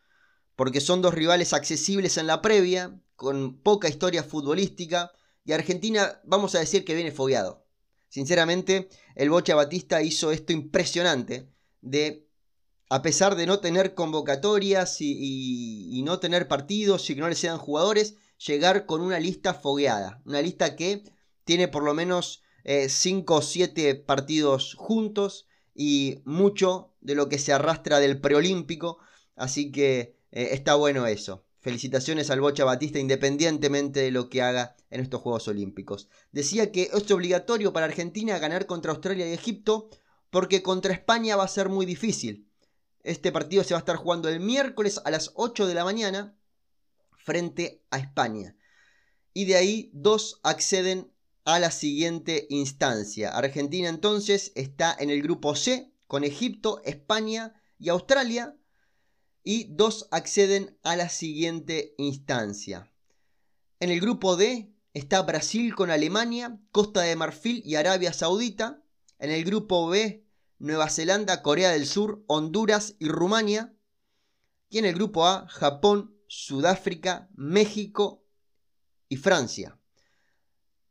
Porque 0.55 0.79
son 0.79 1.01
dos 1.01 1.13
rivales 1.13 1.51
accesibles 1.51 2.17
en 2.17 2.27
la 2.27 2.41
previa, 2.41 2.97
con 3.17 3.57
poca 3.57 3.89
historia 3.89 4.23
futbolística. 4.23 5.11
Y 5.43 5.51
Argentina, 5.51 6.21
vamos 6.23 6.55
a 6.55 6.59
decir 6.59 6.85
que 6.85 6.95
viene 6.95 7.11
fogueado. 7.11 7.65
Sinceramente, 8.07 8.87
el 9.15 9.29
Bocha 9.29 9.53
Batista 9.53 10.01
hizo 10.01 10.31
esto 10.31 10.53
impresionante 10.53 11.49
de 11.81 12.25
a 12.89 13.01
pesar 13.01 13.35
de 13.35 13.45
no 13.45 13.59
tener 13.59 13.95
convocatorias 13.95 15.01
y, 15.01 16.01
no 16.05 16.19
tener 16.19 16.47
partidos 16.47 17.09
y 17.09 17.15
que 17.15 17.21
no 17.21 17.27
le 17.27 17.35
sean 17.35 17.57
jugadores, 17.57 18.15
llegar 18.37 18.85
con 18.85 19.01
una 19.01 19.19
lista 19.19 19.53
fogueada. 19.53 20.21
Una 20.25 20.41
lista 20.41 20.77
que 20.77 21.03
tiene 21.43 21.67
por 21.67 21.83
lo 21.83 21.93
menos 21.93 22.43
5 22.87 23.33
eh, 23.33 23.37
o 23.37 23.41
7 23.41 23.95
partidos 23.95 24.75
juntos 24.75 25.47
y 25.75 26.21
mucho 26.23 26.93
de 27.01 27.13
lo 27.13 27.29
que 27.29 27.37
se 27.37 27.53
arrastra 27.53 27.99
del 27.99 28.19
preolímpico. 28.19 28.97
Así 29.35 29.71
que 29.71 30.17
eh, 30.31 30.49
está 30.53 30.75
bueno 30.75 31.05
eso. 31.05 31.45
Felicitaciones 31.59 32.29
al 32.29 32.41
Bocha 32.41 32.63
Batista 32.63 32.99
independientemente 32.99 33.99
de 33.99 34.11
lo 34.11 34.29
que 34.29 34.41
haga 34.41 34.75
en 34.89 35.01
estos 35.01 35.21
Juegos 35.21 35.47
Olímpicos. 35.47 36.07
Decía 36.31 36.71
que 36.71 36.89
es 36.93 37.11
obligatorio 37.11 37.73
para 37.73 37.87
Argentina 37.87 38.39
ganar 38.39 38.65
contra 38.65 38.91
Australia 38.91 39.27
y 39.27 39.33
Egipto 39.33 39.89
porque 40.29 40.63
contra 40.63 40.93
España 40.93 41.35
va 41.35 41.43
a 41.43 41.49
ser 41.49 41.69
muy 41.69 41.85
difícil. 41.85 42.49
Este 43.03 43.31
partido 43.31 43.63
se 43.63 43.73
va 43.73 43.79
a 43.79 43.85
estar 43.85 43.97
jugando 43.97 44.29
el 44.29 44.39
miércoles 44.39 45.01
a 45.03 45.11
las 45.11 45.31
8 45.35 45.67
de 45.67 45.73
la 45.73 45.83
mañana 45.83 46.37
frente 47.17 47.83
a 47.91 47.97
España. 47.97 48.55
Y 49.33 49.45
de 49.45 49.55
ahí 49.55 49.89
dos 49.93 50.39
acceden 50.43 51.11
a 51.45 51.59
la 51.59 51.71
siguiente 51.71 52.47
instancia. 52.49 53.29
Argentina 53.29 53.87
entonces 53.87 54.51
está 54.55 54.95
en 54.99 55.11
el 55.11 55.21
grupo 55.21 55.55
C 55.55 55.93
con 56.07 56.23
Egipto, 56.23 56.81
España 56.83 57.53
y 57.77 57.89
Australia. 57.89 58.57
Y 59.43 59.65
dos 59.75 60.07
acceden 60.09 60.75
a 60.81 60.95
la 60.95 61.07
siguiente 61.07 61.93
instancia. 61.99 62.91
En 63.79 63.91
el 63.91 64.01
grupo 64.01 64.35
D 64.35 64.73
está 64.93 65.21
Brasil 65.21 65.75
con 65.75 65.91
Alemania, 65.91 66.59
Costa 66.71 67.01
de 67.01 67.15
Marfil 67.15 67.61
y 67.63 67.75
Arabia 67.75 68.11
Saudita. 68.11 68.83
En 69.19 69.29
el 69.29 69.45
grupo 69.45 69.87
B 69.87 70.25
Nueva 70.57 70.89
Zelanda, 70.89 71.43
Corea 71.43 71.69
del 71.69 71.85
Sur, 71.85 72.23
Honduras 72.25 72.95
y 72.97 73.07
Rumania. 73.07 73.77
Y 74.69 74.79
en 74.79 74.85
el 74.85 74.95
grupo 74.95 75.27
A, 75.27 75.47
Japón, 75.47 76.17
Sudáfrica, 76.27 77.29
México 77.35 78.25
y 79.09 79.17
Francia. 79.17 79.77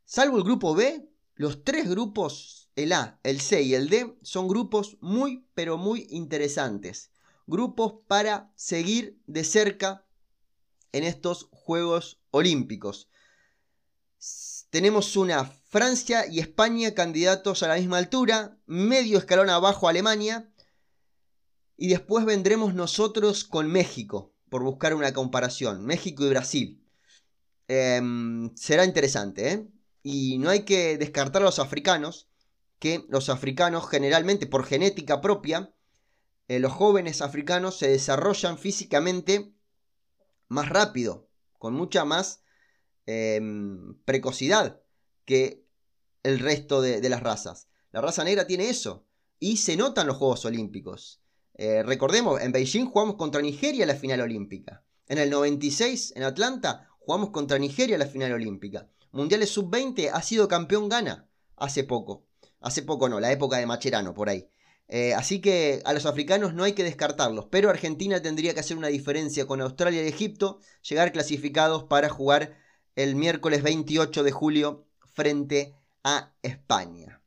Salvo 0.05 0.37
el 0.37 0.43
grupo 0.43 0.75
B, 0.75 1.09
los 1.33 1.63
tres 1.63 1.89
grupos, 1.89 2.69
el 2.75 2.93
A, 2.93 3.19
el 3.23 3.41
C 3.41 3.63
y 3.63 3.73
el 3.73 3.89
D, 3.89 4.15
son 4.21 4.47
grupos 4.47 4.97
muy, 5.01 5.47
pero 5.55 5.77
muy 5.77 6.05
interesantes. 6.11 7.09
Grupos 7.47 7.95
para 8.07 8.53
seguir 8.55 9.19
de 9.25 9.43
cerca 9.43 10.05
en 10.91 11.03
estos 11.05 11.49
Juegos 11.51 12.21
Olímpicos. 12.29 13.09
Tenemos 14.69 15.17
una 15.17 15.45
Francia 15.45 16.27
y 16.27 16.39
España 16.39 16.93
candidatos 16.93 17.63
a 17.63 17.67
la 17.67 17.75
misma 17.75 17.97
altura, 17.97 18.59
medio 18.67 19.17
escalón 19.17 19.49
abajo 19.49 19.89
Alemania, 19.89 20.51
y 21.77 21.87
después 21.87 22.25
vendremos 22.25 22.75
nosotros 22.75 23.43
con 23.43 23.71
México, 23.71 24.35
por 24.49 24.61
buscar 24.61 24.93
una 24.93 25.13
comparación, 25.13 25.83
México 25.83 26.23
y 26.25 26.29
Brasil. 26.29 26.85
Em, 27.67 28.55
será 28.55 28.85
interesante, 28.85 29.51
¿eh? 29.51 29.67
Y 30.05 30.37
no 30.37 30.49
hay 30.49 30.63
que 30.65 30.97
descartar 30.97 31.41
a 31.41 31.45
los 31.45 31.59
africanos, 31.59 32.29
que 32.79 33.05
los 33.09 33.29
africanos 33.29 33.89
generalmente 33.89 34.45
por 34.45 34.65
genética 34.65 35.19
propia, 35.19 35.73
eh, 36.47 36.59
los 36.59 36.71
jóvenes 36.71 37.21
africanos 37.21 37.77
se 37.79 37.87
desarrollan 37.87 38.57
físicamente 38.59 39.53
más 40.47 40.69
rápido, 40.69 41.27
con 41.57 41.73
mucha 41.73 42.05
más 42.05 42.45
Em, 43.07 43.99
precocidad 44.03 44.81
que 45.25 45.63
el 46.23 46.39
resto 46.39 46.81
de, 46.81 47.07
las 47.07 47.21
razas. 47.21 47.67
La 47.91 48.01
raza 48.01 48.23
negra 48.23 48.47
tiene 48.47 48.69
eso 48.69 49.05
y 49.39 49.57
se 49.57 49.77
nota 49.77 50.01
en 50.01 50.07
los 50.07 50.17
Juegos 50.17 50.43
Olímpicos. 50.45 51.21
Eh, 51.53 51.83
recordemos, 51.83 52.41
en 52.41 52.51
Beijing 52.51 52.85
jugamos 52.85 53.15
contra 53.15 53.41
Nigeria 53.41 53.85
la 53.85 53.95
final 53.95 54.21
olímpica. 54.21 54.83
En 55.07 55.19
el 55.19 55.29
96, 55.29 56.13
en 56.15 56.23
Atlanta, 56.23 56.89
jugamos 56.99 57.29
contra 57.29 57.59
Nigeria 57.59 57.99
la 57.99 58.07
final 58.07 58.33
olímpica. 58.33 58.89
Mundiales 59.15 59.49
sub-20 59.51 60.11
ha 60.11 60.21
sido 60.21 60.49
campeón 60.49 60.89
Ghana 60.89 61.25
hace 61.55 61.85
poco. 61.85 62.25
Hace 62.59 62.81
poco 62.81 63.07
no, 63.07 63.21
la 63.21 63.31
época 63.31 63.55
de 63.55 63.65
Macherano, 63.65 64.13
por 64.13 64.27
ahí. 64.27 64.49
Eh, 64.89 65.13
así 65.13 65.39
que 65.39 65.81
a 65.85 65.93
los 65.93 66.05
africanos 66.05 66.53
no 66.53 66.65
hay 66.65 66.73
que 66.73 66.83
descartarlos, 66.83 67.45
pero 67.49 67.69
Argentina 67.69 68.21
tendría 68.21 68.53
que 68.53 68.59
hacer 68.59 68.75
una 68.75 68.89
diferencia 68.89 69.47
con 69.47 69.61
Australia 69.61 70.03
y 70.03 70.09
Egipto, 70.09 70.59
llegar 70.81 71.13
clasificados 71.13 71.85
para 71.85 72.09
jugar 72.09 72.57
el 72.97 73.15
miércoles 73.15 73.63
28 73.63 74.21
de 74.21 74.31
julio 74.31 74.85
frente 75.13 75.77
a 76.03 76.33
España. 76.41 77.21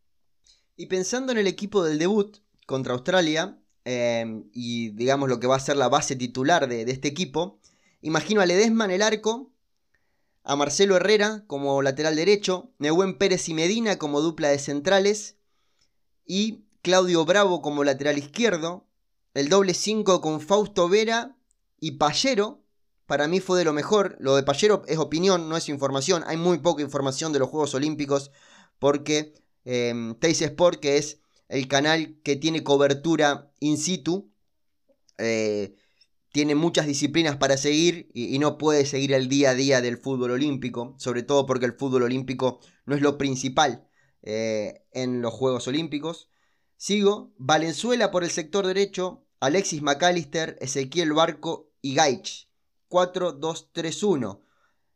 Y 0.76 0.86
pensando 0.88 1.32
en 1.32 1.38
el 1.38 1.46
equipo 1.46 1.82
del 1.82 1.98
debut 1.98 2.36
contra 2.66 2.92
Australia, 2.92 3.58
em, 3.86 4.50
y 4.52 4.90
digamos 4.90 5.30
lo 5.30 5.40
que 5.40 5.46
va 5.46 5.56
a 5.56 5.60
ser 5.60 5.78
la 5.78 5.88
base 5.88 6.16
titular 6.16 6.68
de, 6.68 6.82
este 6.82 7.08
equipo, 7.08 7.60
imagino 8.02 8.42
a 8.42 8.46
Ledesma 8.46 8.84
en 8.84 8.90
el 8.90 9.00
arco, 9.00 9.54
a 10.42 10.56
Marcelo 10.56 10.96
Herrera 10.96 11.44
como 11.46 11.82
lateral 11.82 12.16
derecho, 12.16 12.72
Nehuen 12.78 13.18
Pérez 13.18 13.48
y 13.48 13.54
Medina 13.54 13.98
como 13.98 14.20
dupla 14.20 14.48
de 14.48 14.58
centrales, 14.58 15.36
y 16.24 16.64
Claudio 16.82 17.24
Bravo 17.24 17.62
como 17.62 17.84
lateral 17.84 18.18
izquierdo, 18.18 18.86
el 19.34 19.48
doble 19.48 19.74
5 19.74 20.20
con 20.20 20.40
Fausto 20.40 20.88
Vera 20.88 21.36
y 21.80 21.92
Pallero 21.92 22.62
para 23.08 23.26
mí 23.26 23.40
fue 23.40 23.58
de 23.58 23.64
lo 23.64 23.72
mejor. 23.72 24.16
Lo 24.20 24.36
de 24.36 24.42
Pallero 24.42 24.82
es 24.86 24.98
opinión, 24.98 25.48
no 25.48 25.56
es 25.56 25.70
información. 25.70 26.22
Hay 26.26 26.36
muy 26.36 26.58
poca 26.58 26.82
información 26.82 27.32
de 27.32 27.38
los 27.38 27.48
Juegos 27.48 27.74
Olímpicos 27.74 28.30
porque 28.78 29.32
eh, 29.64 30.14
Sport, 30.22 30.78
que 30.78 30.98
es 30.98 31.18
el 31.48 31.68
canal 31.68 32.20
que 32.22 32.36
tiene 32.36 32.62
cobertura 32.62 33.50
in 33.60 33.78
situ, 33.78 34.30
eh, 35.16 35.74
tiene 36.32 36.54
muchas 36.54 36.86
disciplinas 36.86 37.36
para 37.36 37.56
seguir 37.56 38.10
y, 38.12 38.38
no 38.38 38.58
puede 38.58 38.84
seguir 38.86 39.12
el 39.12 39.28
día 39.28 39.50
a 39.50 39.54
día 39.54 39.80
del 39.80 39.98
fútbol 39.98 40.32
olímpico, 40.32 40.94
sobre 40.98 41.22
todo 41.22 41.46
porque 41.46 41.66
el 41.66 41.72
fútbol 41.72 42.02
olímpico 42.02 42.60
no 42.84 42.94
es 42.94 43.00
lo 43.00 43.18
principal 43.18 43.88
eh, 44.22 44.84
en 44.92 45.22
los 45.22 45.32
Juegos 45.32 45.68
Olímpicos. 45.68 46.30
Sigo, 46.76 47.32
Valenzuela 47.38 48.10
por 48.10 48.24
el 48.24 48.30
sector 48.30 48.66
derecho, 48.66 49.26
Alexis 49.40 49.82
McAllister, 49.82 50.56
Ezequiel 50.60 51.12
Barco 51.12 51.72
y 51.80 51.94
Gaich. 51.94 52.48
4-2-3-1, 52.88 54.40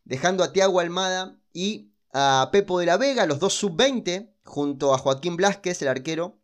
dejando 0.04 0.44
a 0.44 0.52
Tiago 0.52 0.80
Almada 0.80 1.38
y 1.52 1.92
a 2.12 2.48
Pepo 2.52 2.78
de 2.78 2.86
la 2.86 2.96
Vega, 2.96 3.26
los 3.26 3.38
dos 3.38 3.54
sub-20, 3.54 4.32
junto 4.44 4.94
a 4.94 4.98
Joaquín 4.98 5.36
Blasquez, 5.36 5.82
el 5.82 5.88
arquero, 5.88 6.40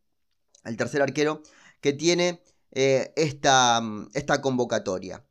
el 0.65 0.77
tercer 0.77 1.03
arquero, 1.03 1.43
que 1.81 1.93
tiene 1.93 2.43
eh, 2.73 3.13
esta, 3.17 3.81
esta 4.15 4.41
convocatoria. 4.41 5.25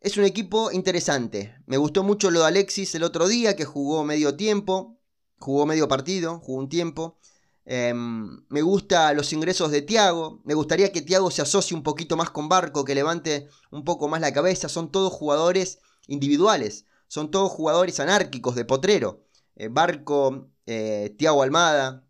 Es 0.00 0.16
un 0.16 0.24
equipo 0.24 0.70
interesante. 0.70 1.56
Me 1.66 1.76
gustó 1.76 2.04
mucho 2.04 2.30
lo 2.30 2.40
de 2.40 2.46
Alexis 2.46 2.94
el 2.94 3.02
otro 3.02 3.26
día, 3.26 3.56
que 3.56 3.64
jugó 3.64 4.04
medio 4.04 4.36
tiempo, 4.36 4.98
jugó 5.38 5.66
medio 5.66 5.88
partido, 5.88 6.38
jugó 6.38 6.60
un 6.60 6.68
tiempo. 6.68 7.18
Em, 7.64 8.44
me 8.48 8.62
gusta 8.62 9.12
los 9.12 9.32
ingresos 9.32 9.70
de 9.72 9.82
Tiago. 9.82 10.40
Me 10.44 10.54
gustaría 10.54 10.92
que 10.92 11.02
Tiago 11.02 11.30
se 11.30 11.42
asocie 11.42 11.76
un 11.76 11.82
poquito 11.82 12.16
más 12.16 12.30
con 12.30 12.48
Barco, 12.48 12.84
que 12.84 12.94
levante 12.94 13.48
un 13.70 13.84
poco 13.84 14.08
más 14.08 14.20
la 14.20 14.32
cabeza. 14.32 14.68
Son 14.68 14.90
todos 14.92 15.12
jugadores 15.12 15.80
individuales. 16.06 16.86
Son 17.08 17.30
todos 17.30 17.50
jugadores 17.50 17.98
anárquicos 18.00 18.54
de 18.54 18.64
potrero. 18.64 19.24
Eh, 19.56 19.68
Barco, 19.68 20.48
eh, 20.66 21.14
Tiago 21.18 21.42
Almada, 21.42 22.04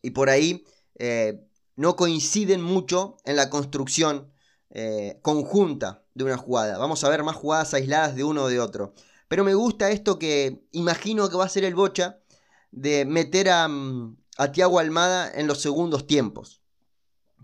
y 0.00 0.10
por 0.10 0.30
ahí 0.30 0.64
no 1.82 1.96
coinciden 1.96 2.62
mucho 2.62 3.16
en 3.24 3.36
la 3.36 3.50
construcción 3.50 4.32
conjunta 5.20 6.02
de 6.14 6.24
una 6.24 6.38
jugada. 6.38 6.78
Vamos 6.78 7.04
a 7.04 7.10
ver 7.10 7.22
más 7.22 7.36
jugadas 7.36 7.74
aisladas 7.74 8.14
de 8.14 8.24
uno 8.24 8.44
o 8.44 8.48
de 8.48 8.60
otro. 8.60 8.94
Pero 9.28 9.44
me 9.44 9.54
gusta 9.54 9.90
esto 9.90 10.18
que 10.18 10.64
imagino 10.72 11.28
que 11.28 11.36
va 11.36 11.44
a 11.44 11.50
ser 11.50 11.64
el 11.64 11.74
Bocha 11.74 12.20
de 12.70 13.04
meter 13.04 13.50
a, 13.50 13.68
mm, 13.68 14.16
a 14.38 14.52
Tiago 14.52 14.78
Almada 14.78 15.30
en 15.34 15.46
los 15.46 15.60
segundos 15.60 16.06
tiempos. 16.06 16.62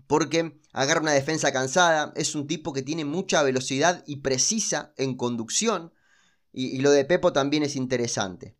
Porque 0.07 0.59
agarra 0.73 1.01
una 1.01 1.11
defensa 1.11 1.51
cansada, 1.51 2.13
es 2.15 2.33
un 2.33 2.47
tipo 2.47 2.73
que 2.73 2.81
tiene 2.81 3.05
mucha 3.05 3.43
velocidad 3.43 4.03
y 4.07 4.17
precisa 4.17 4.93
en 4.97 5.15
conducción. 5.15 5.93
Y, 6.51 6.79
lo 6.79 6.91
de 6.91 7.05
Pepo 7.05 7.31
también 7.33 7.63
es 7.63 7.75
interesante. 7.75 8.55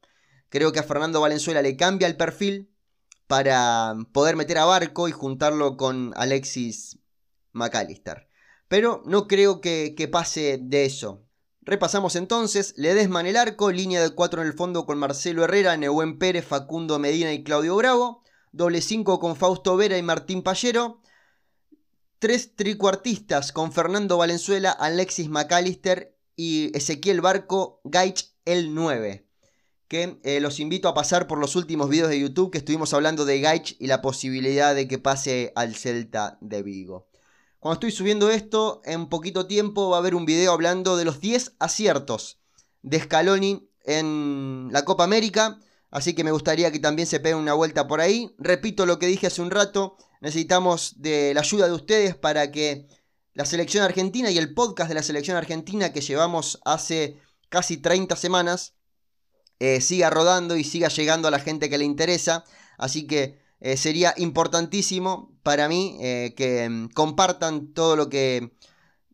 Creo 0.49 0.71
que 0.71 0.79
a 0.79 0.83
Fernando 0.83 1.21
Valenzuela 1.21 1.61
le 1.61 1.75
cambia 1.75 2.07
el 2.07 2.17
perfil 2.17 2.69
para 3.29 3.95
poder 4.11 4.35
meter 4.35 4.57
a 4.57 4.65
Barco 4.65 5.07
y 5.07 5.11
juntarlo 5.11 5.77
con 5.77 6.13
Alexis 6.15 6.97
McAllister. 7.51 8.27
Pero 8.67 9.03
no 9.05 9.27
creo 9.27 9.61
que, 9.61 10.09
pase 10.11 10.57
de 10.59 10.85
eso. 10.85 11.27
Repasamos 11.61 12.15
entonces, 12.15 12.73
Ledesma 12.75 13.19
en 13.19 13.27
el 13.27 13.37
arco, 13.37 13.71
línea 13.71 14.01
de 14.01 14.15
4 14.15 14.41
en 14.41 14.47
el 14.47 14.55
fondo 14.55 14.87
con 14.87 14.97
Marcelo 14.97 15.43
Herrera, 15.43 15.77
Nehuen 15.77 16.17
Pérez, 16.17 16.43
Facundo 16.43 16.97
Medina 16.97 17.31
y 17.31 17.43
Claudio 17.43 17.75
Bravo, 17.75 18.23
doble 18.51 18.81
5 18.81 19.19
con 19.19 19.35
Fausto 19.35 19.77
Vera 19.77 19.99
y 19.99 20.01
Martín 20.01 20.41
Pallero, 20.41 20.99
tres 22.17 22.55
tricuartistas 22.55 23.51
con 23.51 23.71
Fernando 23.71 24.17
Valenzuela, 24.17 24.71
Alexis 24.71 25.29
McAllister 25.29 26.17
y 26.35 26.75
Ezequiel 26.75 27.21
Barco, 27.21 27.79
Gaich 27.83 28.33
el 28.45 28.73
9. 28.73 29.28
Que 29.89 30.17
eh, 30.23 30.39
los 30.39 30.61
invito 30.61 30.87
a 30.87 30.93
pasar 30.93 31.27
por 31.27 31.39
los 31.39 31.57
últimos 31.57 31.89
videos 31.89 32.09
de 32.09 32.19
YouTube 32.19 32.51
que 32.51 32.59
estuvimos 32.59 32.93
hablando 32.93 33.25
de 33.25 33.41
Gaich 33.41 33.75
y 33.79 33.87
la 33.87 34.01
posibilidad 34.01 34.73
de 34.73 34.87
que 34.87 34.99
pase 34.99 35.51
al 35.55 35.75
Celta 35.75 36.37
de 36.39 36.63
Vigo. 36.63 37.09
Cuando 37.59 37.73
estoy 37.73 37.91
subiendo 37.91 38.29
esto, 38.29 38.81
en 38.85 39.09
poquito 39.09 39.47
tiempo 39.47 39.89
va 39.89 39.97
a 39.97 39.99
haber 39.99 40.15
un 40.15 40.25
video 40.25 40.53
hablando 40.53 40.95
de 40.95 41.03
los 41.03 41.19
10 41.19 41.55
aciertos 41.59 42.39
de 42.83 43.01
Scaloni 43.01 43.69
en 43.83 44.69
la 44.71 44.85
Copa 44.85 45.03
América. 45.03 45.59
Así 45.91 46.13
que 46.13 46.23
me 46.23 46.31
gustaría 46.31 46.71
que 46.71 46.79
también 46.79 47.07
se 47.07 47.19
peguen 47.19 47.39
una 47.39 47.53
vuelta 47.53 47.87
por 47.87 47.99
ahí. 47.99 48.33
Repito 48.37 48.85
lo 48.85 48.99
que 48.99 49.07
dije 49.07 49.27
hace 49.27 49.41
un 49.41 49.51
rato. 49.51 49.97
Necesitamos 50.21 51.01
de 51.01 51.33
la 51.33 51.41
ayuda 51.41 51.67
de 51.67 51.73
ustedes 51.73 52.15
para 52.15 52.51
que 52.51 52.87
la 53.33 53.45
selección 53.45 53.83
argentina 53.83 54.29
y 54.31 54.37
el 54.37 54.53
podcast 54.53 54.89
de 54.89 54.95
la 54.95 55.03
selección 55.03 55.35
argentina 55.35 55.91
que 55.91 56.01
llevamos 56.01 56.59
hace 56.63 57.19
casi 57.49 57.77
30 57.77 58.15
semanas 58.15 58.75
eh, 59.59 59.81
siga 59.81 60.09
rodando 60.09 60.55
y 60.55 60.63
siga 60.63 60.87
llegando 60.87 61.27
a 61.27 61.31
la 61.31 61.39
gente 61.39 61.69
que 61.69 61.77
le 61.77 61.85
interesa. 61.85 62.45
Así 62.77 63.07
que 63.07 63.39
eh, 63.59 63.75
sería 63.75 64.13
importantísimo 64.17 65.37
para 65.43 65.67
mí 65.67 65.97
eh, 65.99 66.33
que 66.35 66.69
mm, 66.69 66.89
compartan 66.89 67.73
todo 67.73 67.97
lo 67.97 68.09
que, 68.09 68.53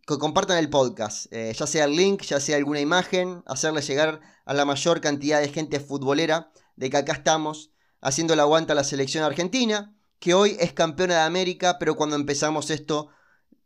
que 0.05 0.17
compartan 0.19 0.59
el 0.59 0.69
podcast, 0.69 1.31
ya 1.31 1.65
sea 1.65 1.85
el 1.85 1.95
link, 1.95 2.21
ya 2.21 2.39
sea 2.39 2.57
alguna 2.57 2.79
imagen, 2.79 3.41
hacerle 3.47 3.81
llegar 3.81 4.21
a 4.45 4.53
la 4.53 4.63
mayor 4.63 5.01
cantidad 5.01 5.41
de 5.41 5.49
gente 5.49 5.79
futbolera 5.79 6.51
de 6.75 6.91
que 6.91 6.97
acá 6.97 7.13
estamos 7.13 7.71
haciendo 8.01 8.35
la 8.35 8.43
aguanta 8.43 8.73
a 8.73 8.75
la 8.75 8.83
selección 8.83 9.23
argentina, 9.23 9.95
que 10.19 10.35
hoy 10.35 10.57
es 10.59 10.73
campeona 10.73 11.15
de 11.15 11.21
América, 11.21 11.77
pero 11.79 11.95
cuando 11.95 12.15
empezamos 12.15 12.69
esto 12.69 13.09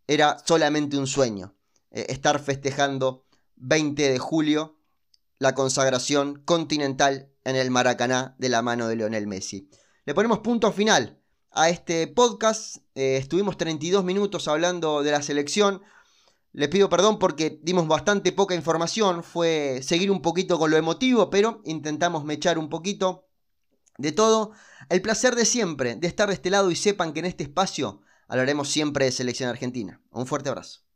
era 0.08 0.38
solamente 0.46 0.98
un 0.98 1.08
sueño. 1.08 1.56
Estar 1.92 2.40
festejando 2.40 3.26
20 3.58 4.12
de 4.12 4.20
julio 4.20 4.79
la 5.40 5.56
consagración 5.56 6.42
continental 6.44 7.32
en 7.46 7.56
el 7.56 7.72
Maracaná 7.72 8.36
de 8.38 8.50
la 8.50 8.62
mano 8.62 8.88
de 8.88 8.98
Leonel 8.98 9.26
Messi. 9.26 9.70
Le 10.06 10.14
ponemos 10.14 10.40
punto 10.40 10.72
final 10.74 11.22
a 11.52 11.70
este 11.70 12.08
podcast. 12.08 12.78
Eh, 12.94 13.18
estuvimos 13.18 13.58
32 13.58 14.04
minutos 14.04 14.50
hablando 14.50 15.02
de 15.02 15.12
la 15.12 15.22
selección. 15.22 15.82
Le 16.52 16.68
pido 16.68 16.90
perdón 16.90 17.20
porque 17.20 17.58
dimos 17.64 17.88
bastante 17.88 18.34
poca 18.34 18.54
información. 18.54 19.24
Fue 19.24 19.80
seguir 19.82 20.12
un 20.12 20.22
poquito 20.22 20.60
con 20.60 20.72
lo 20.72 20.78
emotivo, 20.78 21.30
pero 21.30 21.62
intentamos 21.64 22.26
mechar 22.26 22.58
un 22.58 22.70
poquito 22.70 23.26
de 23.98 24.12
todo. 24.12 24.52
El 24.90 25.02
placer 25.02 25.36
de 25.36 25.46
siempre 25.46 25.96
de 25.96 26.08
estar 26.08 26.28
de 26.28 26.34
este 26.34 26.50
lado 26.50 26.70
y 26.70 26.76
sepan 26.76 27.14
que 27.14 27.20
en 27.20 27.26
este 27.26 27.44
espacio 27.44 28.02
hablaremos 28.28 28.70
siempre 28.70 29.06
de 29.06 29.12
selección 29.14 29.50
argentina. 29.50 30.02
Un 30.12 30.28
fuerte 30.28 30.50
abrazo. 30.50 30.89